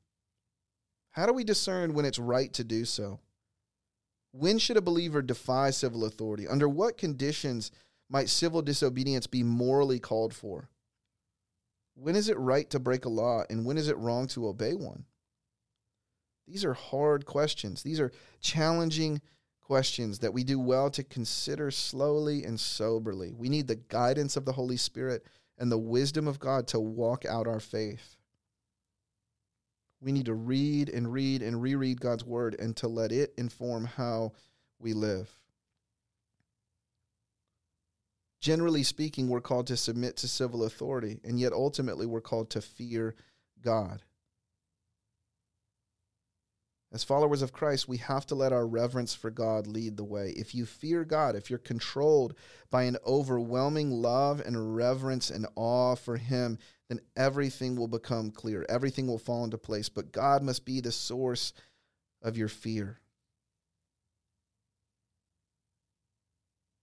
How 1.15 1.27
do 1.27 1.33
we 1.33 1.45
discern 1.45 1.95
when 1.95 2.05
it's 2.05 2.19
right 2.19 2.53
to 2.55 2.65
do 2.65 2.85
so? 2.85 3.21
When 4.33 4.59
should 4.59 4.77
a 4.77 4.83
believer 4.83 5.23
defy 5.23 5.71
civil 5.71 6.05
authority? 6.05 6.49
Under 6.49 6.69
what 6.69 6.99
conditions 6.99 7.71
might 8.11 8.29
civil 8.29 8.63
disobedience 8.63 9.29
be 9.29 9.45
morally 9.45 10.01
called 10.01 10.35
for? 10.35 10.69
When 11.95 12.17
is 12.17 12.29
it 12.29 12.37
right 12.37 12.69
to 12.71 12.81
break 12.81 13.05
a 13.05 13.09
law 13.09 13.45
and 13.49 13.65
when 13.65 13.79
is 13.79 13.89
it 13.89 13.97
wrong 13.97 14.27
to 14.29 14.49
obey 14.49 14.75
one? 14.75 15.05
These 16.49 16.65
are 16.65 16.75
hard 16.75 17.27
questions. 17.27 17.85
These 17.85 18.01
are 18.01 18.11
challenging 18.41 19.23
questions 19.61 20.19
that 20.19 20.35
we 20.35 20.43
do 20.43 20.59
well 20.59 20.91
to 20.91 21.05
consider 21.05 21.71
slowly 21.71 22.43
and 22.43 22.59
soberly. 22.59 23.33
We 23.33 23.49
need 23.49 23.69
the 23.69 23.77
guidance 23.77 24.37
of 24.37 24.45
the 24.45 24.53
Holy 24.53 24.77
Spirit 24.77 25.25
and 25.59 25.71
the 25.71 25.79
wisdom 25.79 26.27
of 26.27 26.41
God 26.41 26.67
to 26.69 26.81
walk 26.81 27.25
out 27.25 27.47
our 27.47 27.61
faith. 27.61 28.14
We 30.05 30.13
need 30.13 30.27
to 30.27 30.35
read 30.35 30.91
and 30.91 31.11
read 31.11 31.41
and 31.41 31.63
reread 31.63 31.99
God's 31.99 32.27
word 32.27 32.57
and 32.59 32.77
to 32.77 32.89
let 32.89 33.11
it 33.11 33.33
inform 33.39 33.87
how 33.87 34.33
we 34.79 34.93
live. 34.93 35.31
Generally 38.39 38.83
speaking, 38.83 39.31
we're 39.31 39.41
called 39.41 39.67
to 39.69 39.79
submit 39.79 40.19
to 40.19 40.29
civil 40.29 40.65
authority, 40.65 41.21
and 41.25 41.41
yet 41.41 41.55
ultimately 41.55 42.05
we're 42.05 42.21
called 42.21 42.51
to 42.51 42.61
fear 42.61 43.15
God. 43.63 44.03
As 46.95 47.03
followers 47.03 47.43
of 47.43 47.53
Christ, 47.53 47.89
we 47.89 47.97
have 47.97 48.25
to 48.27 48.37
let 48.37 48.53
our 48.53 48.69
reverence 48.69 49.15
for 49.15 49.29
God 49.29 49.67
lead 49.67 49.97
the 49.97 50.05
way. 50.05 50.33
If 50.37 50.55
you 50.55 50.65
fear 50.65 51.05
God, 51.05 51.35
if 51.35 51.51
you're 51.51 51.59
controlled 51.59 52.37
by 52.71 52.85
an 52.85 52.99
overwhelming 53.05 53.91
love 53.91 54.41
and 54.41 54.77
reverence 54.77 55.29
and 55.29 55.45
awe 55.57 55.97
for 55.97 56.17
Him, 56.17 56.57
then 56.89 57.01
everything 57.17 57.75
will 57.75 57.89
become 57.89 58.31
clear. 58.31 58.65
Everything 58.69 59.09
will 59.09 59.19
fall 59.19 59.43
into 59.43 59.59
place. 59.59 59.89
But 59.89 60.13
God 60.13 60.45
must 60.45 60.65
be 60.65 60.81
the 60.81 60.93
source 60.93 61.53
of 62.23 62.37
your 62.37 62.47
fear. 62.47 63.01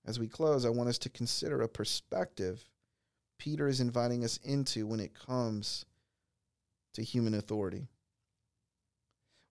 As 0.06 0.20
we 0.20 0.28
close, 0.28 0.66
I 0.66 0.70
want 0.70 0.90
us 0.90 0.98
to 1.00 1.10
consider 1.10 1.62
a 1.62 1.70
perspective 1.70 2.66
Peter 3.40 3.70
is 3.70 3.80
inviting 3.80 4.26
us 4.26 4.42
into 4.44 4.86
when 4.86 5.00
it 5.00 5.16
comes 5.16 5.86
to 6.96 7.02
human 7.02 7.34
authority. 7.34 7.88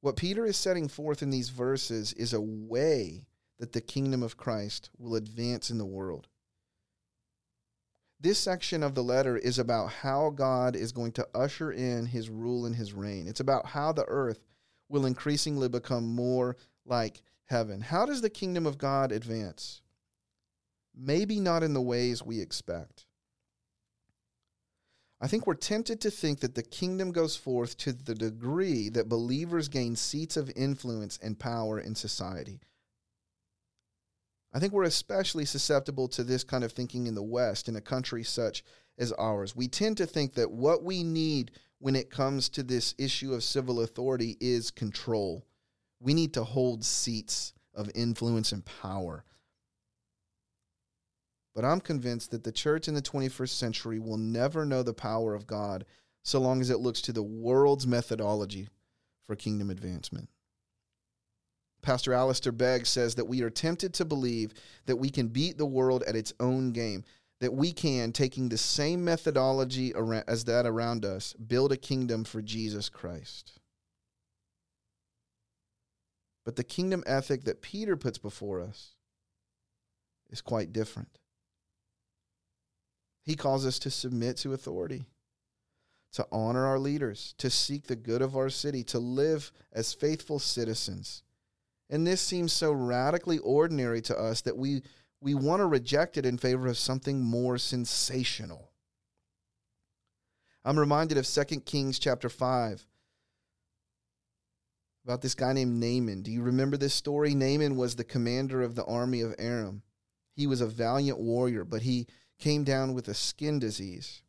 What 0.01 0.17
Peter 0.17 0.47
is 0.47 0.57
setting 0.57 0.89
forth 0.89 1.23
in 1.23 1.31
these 1.31 1.51
verses 1.51 2.13
is 2.15 2.33
a 2.33 2.41
way 2.41 3.27
that 3.59 3.73
the 3.73 3.83
kingdom 3.83 4.23
of 4.23 4.39
Christ 4.39 4.89
will 4.99 5.15
advance 5.15 5.71
in 5.71 5.77
the 5.77 5.85
world. 5.85 6.29
This 8.19 8.39
section 8.39 8.83
of 8.83 8.95
the 8.95 9.03
letter 9.03 9.37
is 9.37 9.59
about 9.59 9.91
how 9.91 10.31
God 10.31 10.77
is 10.77 10.93
going 10.93 11.13
to 11.13 11.29
usher 11.35 11.73
in 11.73 12.07
his 12.07 12.29
rule 12.31 12.67
and 12.67 12.75
his 12.75 12.93
reign. 12.93 13.27
It's 13.27 13.41
about 13.41 13.67
how 13.67 13.93
the 13.93 14.05
earth 14.09 14.41
will 14.89 15.07
increasingly 15.07 15.69
become 15.69 16.07
more 16.07 16.57
like 16.85 17.23
heaven. 17.45 17.81
How 17.81 18.07
does 18.07 18.21
the 18.21 18.31
kingdom 18.31 18.67
of 18.67 18.79
God 18.79 19.13
advance? 19.13 19.83
Maybe 20.95 21.41
not 21.41 21.63
in 21.63 21.73
the 21.73 21.81
ways 21.81 22.23
we 22.23 22.41
expect. 22.41 23.07
I 25.21 25.29
think 25.29 25.47
we're 25.47 25.55
tempted 25.55 26.01
to 26.01 26.11
think 26.11 26.41
that 26.41 26.55
the 26.55 26.63
kingdom 26.63 27.13
goes 27.13 27.37
forth 27.37 27.77
to 27.79 27.93
the 27.93 28.15
degree 28.15 28.89
that 28.91 29.09
believers 29.09 29.69
gain 29.69 29.95
seats 29.95 30.37
of 30.37 30.51
influence 30.57 31.19
and 31.23 31.39
power 31.39 31.79
in 31.79 31.95
society. 31.95 32.61
I 34.53 34.59
think 34.59 34.73
we're 34.73 34.85
especially 34.85 35.45
susceptible 35.45 36.09
to 36.09 36.25
this 36.25 36.43
kind 36.43 36.65
of 36.65 36.73
thinking 36.73 37.07
in 37.07 37.15
the 37.15 37.23
West, 37.23 37.69
in 37.69 37.77
a 37.77 37.81
country 37.81 38.25
such 38.25 38.65
as 38.99 39.13
ours. 39.13 39.55
We 39.55 39.69
tend 39.69 39.99
to 39.99 40.07
think 40.07 40.35
that 40.35 40.51
what 40.51 40.83
we 40.83 41.05
need 41.05 41.53
when 41.79 41.97
it 41.97 42.11
comes 42.11 42.49
to 42.51 42.63
this 42.63 42.95
issue 42.99 43.33
of 43.33 43.45
civil 43.45 43.83
authority 43.83 44.37
is 44.41 44.71
control. 44.71 45.47
We 46.01 46.15
need 46.15 46.35
to 46.35 46.45
hold 46.45 46.85
seats 46.85 47.53
of 47.75 47.91
influence 47.95 48.53
and 48.53 48.65
power. 48.65 49.25
But 51.55 51.65
I'm 51.65 51.81
convinced 51.81 52.31
that 52.31 52.45
the 52.45 52.53
church 52.53 52.87
in 52.87 52.95
the 52.95 53.03
21st 53.03 53.49
century 53.49 53.99
will 53.99 54.17
never 54.17 54.65
know 54.65 54.83
the 54.83 54.95
power 54.95 55.35
of 55.35 55.47
God 55.47 55.85
so 56.23 56.39
long 56.39 56.61
as 56.61 56.71
it 56.71 56.81
looks 56.81 57.01
to 57.03 57.13
the 57.13 57.23
world's 57.23 57.87
methodology 57.87 58.69
for 59.27 59.35
kingdom 59.35 59.71
advancement. 59.71 60.29
Pastor 61.83 62.13
Alistair 62.13 62.53
Begg 62.53 62.87
says 62.87 63.15
that 63.15 63.27
we 63.27 63.43
are 63.43 63.51
tempted 63.51 63.95
to 63.95 64.05
believe 64.05 64.53
that 64.87 64.97
we 64.97 65.11
can 65.11 65.29
beat 65.29 65.57
the 65.57 65.67
world 65.67 66.03
at 66.07 66.15
its 66.15 66.33
own 66.39 66.73
game, 66.73 67.05
that 67.41 67.55
we 67.55 67.73
can, 67.73 68.13
taking 68.13 68.49
the 68.49 68.59
same 68.59 69.03
methodology 69.03 69.95
as 70.29 70.45
that 70.45 70.67
around 70.67 71.05
us, 71.05 71.33
build 71.33 71.73
a 71.73 71.77
kingdom 71.77 72.23
for 72.25 72.43
Jesus 72.43 72.89
Christ. 72.89 73.59
But 76.45 76.57
the 76.57 76.65
kingdom 76.65 77.03
ethic 77.07 77.45
that 77.45 77.63
Peter 77.63 77.97
puts 77.97 78.19
before 78.19 78.61
us 78.61 78.95
is 80.29 80.43
quite 80.43 80.73
different. 80.73 81.19
He 83.25 83.35
calls 83.35 83.67
us 83.67 83.79
to 83.81 83.91
submit 83.91 84.37
to 84.39 84.53
authority, 84.53 85.05
to 86.13 86.27
honor 86.33 86.67
our 86.67 86.79
leaders, 86.79 87.35
to 87.39 87.51
seek 87.51 87.87
the 87.87 87.97
good 87.97 88.23
of 88.23 88.37
our 88.37 88.51
city, 88.51 88.83
to 88.85 88.99
live 88.99 89.53
as 89.73 89.93
faithful 89.93 90.39
citizens 90.39 91.23
and 91.91 92.07
this 92.07 92.21
seems 92.21 92.53
so 92.53 92.73
radically 92.73 93.39
ordinary 93.39 94.01
to 94.03 94.17
us 94.17 94.41
that 94.43 94.57
we, 94.57 94.83
we 95.21 95.35
want 95.35 95.61
to 95.61 95.67
reject 95.67 96.17
it 96.17 96.25
in 96.25 96.39
favor 96.39 96.69
of 96.69 96.79
something 96.79 97.21
more 97.21 97.59
sensational. 97.59 98.71
I'm 100.65 100.79
reminded 100.79 101.19
of 101.19 101.27
2 101.27 101.45
Kings 101.61 101.99
chapter 101.99 102.29
5 102.29 102.87
about 105.05 105.21
this 105.21 105.35
guy 105.35 105.53
named 105.53 105.81
Naaman. 105.81 106.23
Do 106.23 106.31
you 106.31 106.43
remember 106.43 106.77
this 106.77 106.95
story? 106.95 107.35
Naaman 107.35 107.75
was 107.75 107.97
the 107.97 108.05
commander 108.05 108.63
of 108.63 108.77
the 108.77 108.85
army 108.85 109.23
of 109.23 109.35
Aram. 109.39 109.83
He 110.37 110.47
was 110.47 110.61
a 110.61 110.67
valiant 110.67 111.19
warrior, 111.19 111.65
but 111.65 111.83
he 111.83 112.07
came 112.41 112.65
down 112.65 112.95
with 112.95 113.07
a 113.09 113.15
skin 113.15 113.59
disease. 113.59 114.23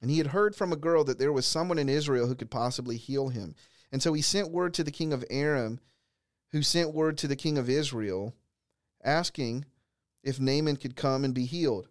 And 0.00 0.10
he 0.10 0.18
had 0.18 0.28
heard 0.28 0.54
from 0.54 0.72
a 0.72 0.76
girl 0.76 1.02
that 1.04 1.18
there 1.18 1.32
was 1.32 1.46
someone 1.46 1.78
in 1.78 1.88
Israel 1.88 2.26
who 2.26 2.34
could 2.34 2.50
possibly 2.50 2.96
heal 2.96 3.30
him. 3.30 3.54
And 3.90 4.02
so 4.02 4.12
he 4.12 4.22
sent 4.22 4.50
word 4.50 4.74
to 4.74 4.84
the 4.84 4.90
king 4.90 5.12
of 5.12 5.24
Aram 5.30 5.80
who 6.52 6.62
sent 6.62 6.94
word 6.94 7.18
to 7.18 7.26
the 7.26 7.36
king 7.36 7.58
of 7.58 7.68
Israel 7.68 8.34
asking 9.02 9.64
if 10.22 10.38
Naaman 10.38 10.76
could 10.76 10.94
come 10.94 11.24
and 11.24 11.34
be 11.34 11.46
healed. 11.46 11.88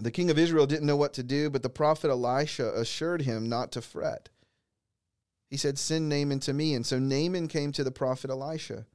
The 0.00 0.10
king 0.10 0.30
of 0.30 0.38
Israel 0.38 0.66
didn't 0.66 0.86
know 0.86 0.96
what 0.96 1.12
to 1.14 1.22
do, 1.22 1.50
but 1.50 1.62
the 1.62 1.68
prophet 1.68 2.10
Elisha 2.10 2.72
assured 2.74 3.22
him 3.22 3.48
not 3.48 3.72
to 3.72 3.82
fret. 3.82 4.30
He 5.50 5.58
said, 5.58 5.78
Send 5.78 6.08
Naaman 6.08 6.40
to 6.40 6.54
me. 6.54 6.74
And 6.74 6.86
so 6.86 6.98
Naaman 6.98 7.46
came 7.46 7.72
to 7.72 7.84
the 7.84 7.90
prophet 7.90 8.30
Elisha. 8.30 8.86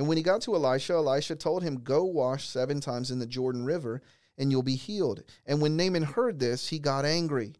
And 0.00 0.08
when 0.08 0.16
he 0.16 0.22
got 0.22 0.40
to 0.42 0.54
Elisha, 0.54 0.94
Elisha 0.94 1.36
told 1.36 1.62
him, 1.62 1.82
Go 1.82 2.04
wash 2.04 2.48
seven 2.48 2.80
times 2.80 3.10
in 3.10 3.18
the 3.18 3.26
Jordan 3.26 3.66
River, 3.66 4.00
and 4.38 4.50
you'll 4.50 4.62
be 4.62 4.74
healed. 4.74 5.22
And 5.44 5.60
when 5.60 5.76
Naaman 5.76 6.04
heard 6.04 6.38
this, 6.38 6.68
he 6.68 6.78
got 6.78 7.04
angry. 7.04 7.52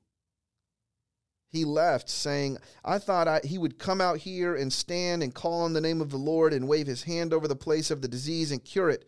He 1.51 1.67
left, 1.67 2.09
saying, 2.09 2.57
I 2.83 2.99
thought 2.99 3.29
I, 3.29 3.41
he 3.45 3.59
would 3.59 3.79
come 3.79 4.01
out 4.01 4.17
here 4.17 4.57
and 4.57 4.73
stand 4.73 5.23
and 5.23 5.35
call 5.35 5.61
on 5.61 5.75
the 5.75 5.83
name 5.83 6.01
of 6.01 6.09
the 6.09 6.17
Lord 6.17 6.55
and 6.55 6.67
wave 6.67 6.87
his 6.87 7.03
hand 7.03 7.35
over 7.35 7.47
the 7.47 7.55
place 7.55 7.91
of 7.91 8.01
the 8.01 8.09
disease 8.09 8.51
and 8.53 8.65
cure 8.65 8.89
it. 8.89 9.05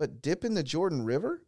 But 0.00 0.22
dip 0.22 0.44
in 0.44 0.54
the 0.54 0.64
Jordan 0.64 1.04
River? 1.04 1.44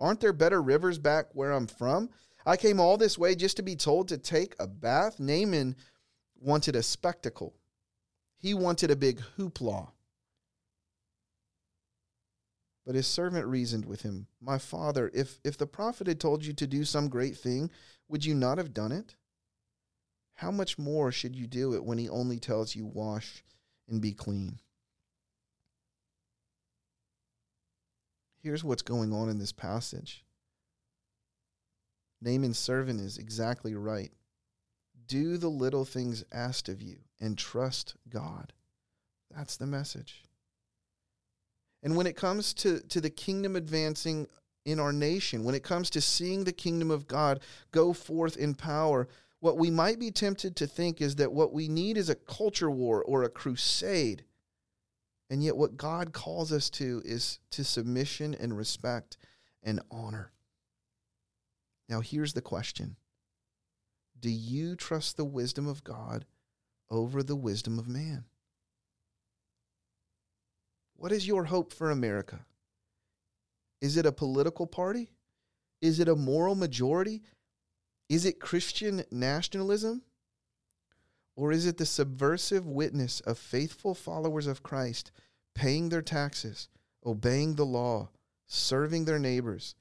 Aren't 0.00 0.18
there 0.18 0.32
better 0.32 0.60
rivers 0.60 0.98
back 0.98 1.26
where 1.34 1.52
I'm 1.52 1.68
from? 1.68 2.10
I 2.44 2.56
came 2.56 2.80
all 2.80 2.96
this 2.96 3.16
way 3.16 3.36
just 3.36 3.58
to 3.58 3.62
be 3.62 3.76
told 3.76 4.08
to 4.08 4.18
take 4.18 4.56
a 4.58 4.66
bath. 4.66 5.20
Naaman 5.20 5.76
wanted 6.40 6.74
a 6.74 6.82
spectacle, 6.82 7.54
he 8.38 8.54
wanted 8.54 8.90
a 8.90 8.96
big 8.96 9.20
hoopla. 9.36 9.88
But 12.86 12.94
his 12.94 13.06
servant 13.06 13.46
reasoned 13.46 13.84
with 13.84 14.02
him, 14.02 14.28
My 14.40 14.56
father, 14.56 15.10
if, 15.12 15.40
if 15.44 15.58
the 15.58 15.66
prophet 15.66 16.06
had 16.06 16.20
told 16.20 16.44
you 16.44 16.54
to 16.54 16.66
do 16.66 16.84
some 16.84 17.08
great 17.08 17.36
thing, 17.36 17.70
would 18.08 18.24
you 18.24 18.34
not 18.34 18.56
have 18.56 18.72
done 18.72 18.92
it? 18.92 19.16
How 20.36 20.50
much 20.50 20.78
more 20.78 21.12
should 21.12 21.36
you 21.36 21.46
do 21.46 21.74
it 21.74 21.84
when 21.84 21.98
he 21.98 22.08
only 22.08 22.38
tells 22.38 22.74
you, 22.74 22.86
Wash 22.86 23.44
and 23.88 24.00
be 24.00 24.12
clean? 24.12 24.60
Here's 28.40 28.64
what's 28.64 28.82
going 28.82 29.12
on 29.12 29.28
in 29.28 29.38
this 29.38 29.52
passage. 29.52 30.24
Naaman's 32.20 32.58
servant 32.58 33.00
is 33.00 33.18
exactly 33.18 33.74
right. 33.74 34.12
Do 35.08 35.36
the 35.36 35.48
little 35.48 35.84
things 35.84 36.24
asked 36.30 36.68
of 36.68 36.80
you 36.80 36.98
and 37.20 37.36
trust 37.36 37.96
God. 38.08 38.52
That's 39.34 39.56
the 39.56 39.66
message. 39.66 40.22
And 41.82 41.96
when 41.96 42.06
it 42.06 42.16
comes 42.16 42.54
to, 42.54 42.80
to 42.80 43.00
the 43.00 43.10
kingdom 43.10 43.56
advancing 43.56 44.26
in 44.64 44.78
our 44.78 44.92
nation, 44.92 45.44
when 45.44 45.54
it 45.54 45.62
comes 45.62 45.90
to 45.90 46.00
seeing 46.00 46.44
the 46.44 46.52
kingdom 46.52 46.90
of 46.90 47.08
God 47.08 47.40
go 47.72 47.92
forth 47.92 48.36
in 48.36 48.54
power, 48.54 49.08
what 49.40 49.56
we 49.56 49.70
might 49.70 49.98
be 49.98 50.10
tempted 50.10 50.56
to 50.56 50.66
think 50.66 51.00
is 51.00 51.16
that 51.16 51.32
what 51.32 51.52
we 51.52 51.68
need 51.68 51.96
is 51.96 52.08
a 52.08 52.14
culture 52.14 52.70
war 52.70 53.02
or 53.02 53.22
a 53.22 53.28
crusade. 53.28 54.24
And 55.30 55.42
yet, 55.42 55.56
what 55.56 55.76
God 55.76 56.12
calls 56.12 56.52
us 56.52 56.70
to 56.70 57.02
is 57.04 57.38
to 57.50 57.62
submission 57.62 58.34
and 58.34 58.56
respect 58.56 59.18
and 59.62 59.80
honor. 59.90 60.32
Now, 61.88 62.00
here's 62.00 62.32
the 62.32 62.42
question 62.42 62.96
Do 64.20 64.30
you 64.30 64.74
trust 64.74 65.16
the 65.16 65.24
wisdom 65.24 65.66
of 65.66 65.84
God 65.84 66.24
over 66.90 67.22
the 67.22 67.36
wisdom 67.36 67.78
of 67.78 67.88
man? 67.88 68.24
What 70.96 71.12
is 71.12 71.28
your 71.28 71.44
hope 71.44 71.72
for 71.72 71.90
America? 71.90 72.44
Is 73.80 73.96
it 73.96 74.06
a 74.06 74.12
political 74.12 74.66
party? 74.66 75.10
Is 75.80 76.00
it 76.00 76.08
a 76.08 76.16
moral 76.16 76.56
majority? 76.56 77.22
Is 78.08 78.24
it 78.24 78.40
Christian 78.40 79.04
nationalism? 79.12 80.02
Or 81.36 81.52
is 81.52 81.66
it 81.66 81.76
the 81.76 81.86
subversive 81.86 82.66
witness 82.66 83.20
of 83.20 83.38
faithful 83.38 83.94
followers 83.94 84.48
of 84.48 84.64
Christ 84.64 85.12
paying 85.54 85.88
their 85.88 86.02
taxes, 86.02 86.68
obeying 87.06 87.54
the 87.54 87.66
law, 87.66 88.08
serving 88.48 89.04
their 89.04 89.20
neighbors, 89.20 89.76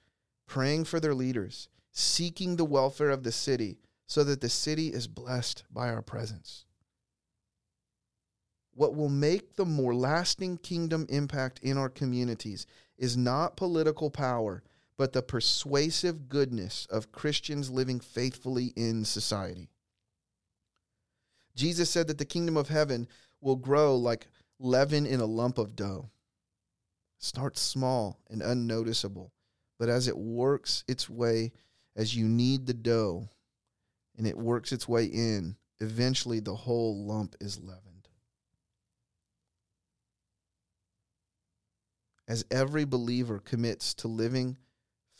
praying 0.45 0.85
for 0.85 0.99
their 0.99 1.15
leaders, 1.15 1.67
seeking 1.91 2.55
the 2.55 2.65
welfare 2.65 3.09
of 3.09 3.23
the 3.23 3.31
city 3.31 3.79
so 4.07 4.23
that 4.23 4.41
the 4.41 4.49
city 4.49 4.87
is 4.87 5.07
blessed 5.07 5.65
by 5.71 5.89
our 5.89 6.01
presence? 6.01 6.65
What 8.73 8.95
will 8.95 9.09
make 9.09 9.55
the 9.55 9.65
more 9.65 9.93
lasting 9.93 10.57
kingdom 10.59 11.05
impact 11.09 11.59
in 11.61 11.77
our 11.77 11.89
communities 11.89 12.65
is 12.97 13.17
not 13.17 13.57
political 13.57 14.09
power, 14.09 14.63
but 14.97 15.13
the 15.13 15.21
persuasive 15.21 16.29
goodness 16.29 16.87
of 16.89 17.11
Christians 17.11 17.69
living 17.69 17.99
faithfully 17.99 18.73
in 18.75 19.03
society. 19.03 19.69
Jesus 21.55 21.89
said 21.89 22.07
that 22.07 22.19
the 22.19 22.25
kingdom 22.25 22.55
of 22.55 22.69
heaven 22.69 23.07
will 23.41 23.55
grow 23.55 23.95
like 23.95 24.27
leaven 24.59 25.05
in 25.05 25.19
a 25.19 25.25
lump 25.25 25.57
of 25.57 25.75
dough. 25.75 26.09
Start 27.17 27.57
small 27.57 28.19
and 28.29 28.43
unnoticeable, 28.43 29.31
but 29.79 29.89
as 29.89 30.07
it 30.07 30.17
works 30.17 30.83
its 30.87 31.09
way, 31.09 31.51
as 31.95 32.15
you 32.15 32.27
knead 32.27 32.67
the 32.67 32.75
dough 32.75 33.27
and 34.17 34.25
it 34.25 34.37
works 34.37 34.71
its 34.71 34.87
way 34.87 35.05
in, 35.05 35.55
eventually 35.79 36.39
the 36.39 36.55
whole 36.55 37.05
lump 37.05 37.35
is 37.39 37.59
leavened. 37.59 38.09
As 42.27 42.43
every 42.51 42.83
believer 42.83 43.39
commits 43.39 43.93
to 43.95 44.07
living 44.07 44.57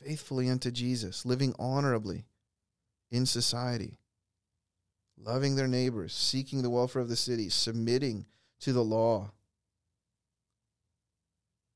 faithfully 0.03 0.49
unto 0.49 0.71
Jesus, 0.71 1.25
living 1.25 1.53
honorably 1.57 2.25
in 3.12 3.25
society, 3.25 3.97
loving 5.17 5.55
their 5.55 5.67
neighbors, 5.67 6.13
seeking 6.13 6.62
the 6.62 6.69
welfare 6.69 7.01
of 7.01 7.10
the 7.10 7.15
city, 7.15 7.49
submitting 7.49 8.25
to 8.60 8.73
the 8.73 8.83
law, 8.83 9.31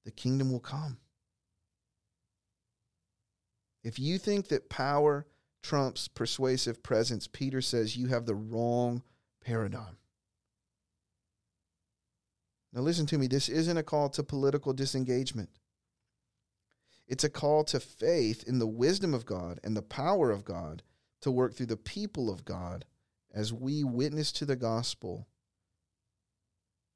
the 0.04 0.12
kingdom 0.12 0.52
will 0.52 0.60
come. 0.60 0.98
If 3.84 4.00
you 4.00 4.18
think 4.18 4.50
that 4.50 4.70
power 4.70 5.26
trumps 5.62 6.08
persuasive 6.08 6.84
presence, 6.84 7.28
Peter 7.28 7.62
says 7.62 7.98
you 7.98 8.08
have 8.08 8.26
the 8.26 8.36
wrong 8.36 9.04
paradigm. 9.44 9.98
Now, 12.74 12.82
listen 12.82 13.06
to 13.08 13.18
me. 13.18 13.28
This 13.28 13.50
isn't 13.50 13.78
a 13.78 13.84
call 13.84 14.10
to 14.10 14.24
political 14.24 14.72
disengagement. 14.74 15.50
It's 17.08 17.26
a 17.26 17.30
call 17.30 17.66
to 17.66 17.80
faith 17.80 18.44
in 18.48 18.60
the 18.60 18.68
wisdom 18.68 19.14
of 19.14 19.26
God 19.26 19.60
and 19.64 19.76
the 19.76 19.82
power 19.82 20.32
of 20.32 20.46
God 20.46 20.82
to 21.22 21.32
work 21.32 21.54
through 21.54 21.66
the 21.66 21.78
people 21.78 22.30
of 22.30 22.46
God 22.46 22.86
as 23.34 23.52
we 23.52 23.84
witness 23.84 24.32
to 24.34 24.46
the 24.46 24.56
gospel 24.56 25.28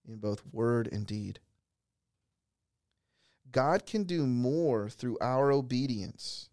in 0.07 0.17
both 0.17 0.41
word 0.51 0.87
and 0.91 1.05
deed. 1.05 1.39
God 3.51 3.85
can 3.85 4.03
do 4.03 4.25
more 4.25 4.89
through 4.89 5.17
our 5.19 5.51
obedience 5.51 6.49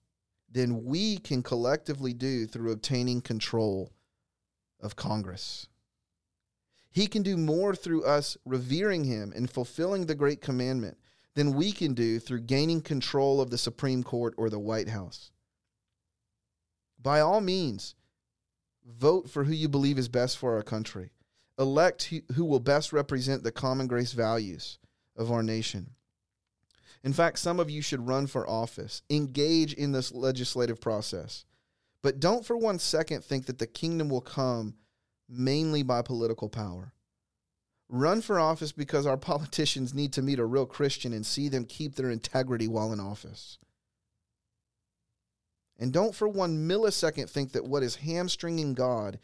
than 0.53 0.85
we 0.85 1.19
can 1.19 1.43
collectively 1.43 2.13
do 2.13 2.47
through 2.47 2.73
obtaining 2.73 3.21
control 3.21 3.93
of 4.81 4.97
Congress. 4.97 5.67
He 6.91 7.07
can 7.07 7.23
do 7.23 7.37
more 7.37 7.75
through 7.75 8.05
us 8.05 8.37
revering 8.45 9.05
Him 9.05 9.33
and 9.35 9.51
fulfilling 9.51 10.07
the 10.07 10.15
great 10.15 10.43
commandment 10.43 10.99
than 11.35 11.55
we 11.55 11.73
can 11.73 11.95
do 11.95 12.19
through 12.19 12.41
gaining 12.41 12.83
control 12.83 13.41
of 13.41 13.51
the 13.51 13.59
Supreme 13.59 14.03
Court 14.03 14.35
or 14.37 14.51
the 14.51 14.59
White 14.59 14.91
House. 14.91 15.31
By 17.01 17.21
all 17.21 17.41
means, 17.41 17.95
Vote 18.85 19.31
for 19.31 19.45
who 19.45 19.53
you 19.53 19.69
believe 19.69 19.99
is 19.99 20.09
best 20.09 20.39
for 20.39 20.57
our 20.57 20.63
country. 20.63 21.13
Elect 21.59 22.13
who 22.35 22.45
will 22.45 22.61
best 22.61 22.93
represent 22.93 23.43
the 23.43 23.53
common 23.53 23.87
grace 23.87 24.13
values 24.13 24.79
of 25.17 25.31
our 25.31 25.43
nation. 25.43 25.91
In 27.05 27.13
fact, 27.13 27.39
some 27.39 27.59
of 27.59 27.69
you 27.69 27.83
should 27.83 28.07
run 28.07 28.27
for 28.27 28.49
office, 28.49 29.03
engage 29.11 29.75
in 29.75 29.93
this 29.93 30.13
legislative 30.13 30.81
process. 30.81 31.45
But 32.03 32.21
don't 32.21 32.45
for 32.45 32.57
one 32.57 32.79
second 32.79 33.25
think 33.25 33.47
that 33.47 33.59
the 33.59 33.67
kingdom 33.67 34.09
will 34.09 34.21
come 34.21 34.75
mainly 35.29 35.83
by 35.83 36.03
political 36.03 36.49
power. 36.49 36.93
Run 37.89 38.21
for 38.21 38.39
office 38.39 38.73
because 38.73 39.07
our 39.07 39.17
politicians 39.19 39.95
need 39.95 40.13
to 40.15 40.23
meet 40.23 40.39
a 40.39 40.45
real 40.45 40.67
Christian 40.67 41.13
and 41.13 41.27
see 41.27 41.49
them 41.49 41.65
keep 41.65 41.95
their 41.95 42.11
integrity 42.11 42.69
while 42.69 42.93
in 42.93 43.01
office. 43.01 43.59
And 45.79 45.93
don't 45.93 46.15
for 46.15 46.29
one 46.29 46.69
millisecond 46.69 47.29
think 47.29 47.53
that 47.53 47.65
what 47.65 47.83
is 47.83 47.97
hamstringing 47.97 48.75
God 48.75 49.19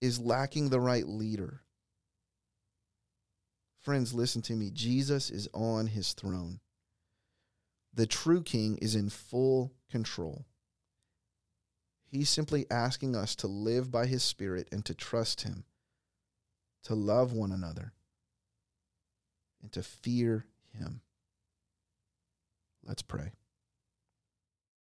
is 0.00 0.20
lacking 0.20 0.68
the 0.68 0.80
right 0.80 1.06
leader. 1.06 1.62
Friends, 3.86 4.12
listen 4.12 4.42
to 4.42 4.54
me. 4.54 4.70
Jesus 4.72 5.30
is 5.30 5.48
on 5.54 5.86
his 5.86 6.12
throne. 6.12 6.58
The 7.94 8.04
true 8.04 8.42
king 8.42 8.78
is 8.78 8.96
in 8.96 9.10
full 9.10 9.74
control. 9.88 10.44
He's 12.04 12.28
simply 12.28 12.66
asking 12.68 13.14
us 13.14 13.36
to 13.36 13.46
live 13.46 13.92
by 13.92 14.06
his 14.06 14.24
spirit 14.24 14.66
and 14.72 14.84
to 14.86 14.92
trust 14.92 15.42
him, 15.42 15.66
to 16.82 16.96
love 16.96 17.32
one 17.32 17.52
another, 17.52 17.92
and 19.62 19.70
to 19.70 19.84
fear 19.84 20.46
him. 20.76 21.00
Let's 22.82 23.02
pray. 23.02 23.34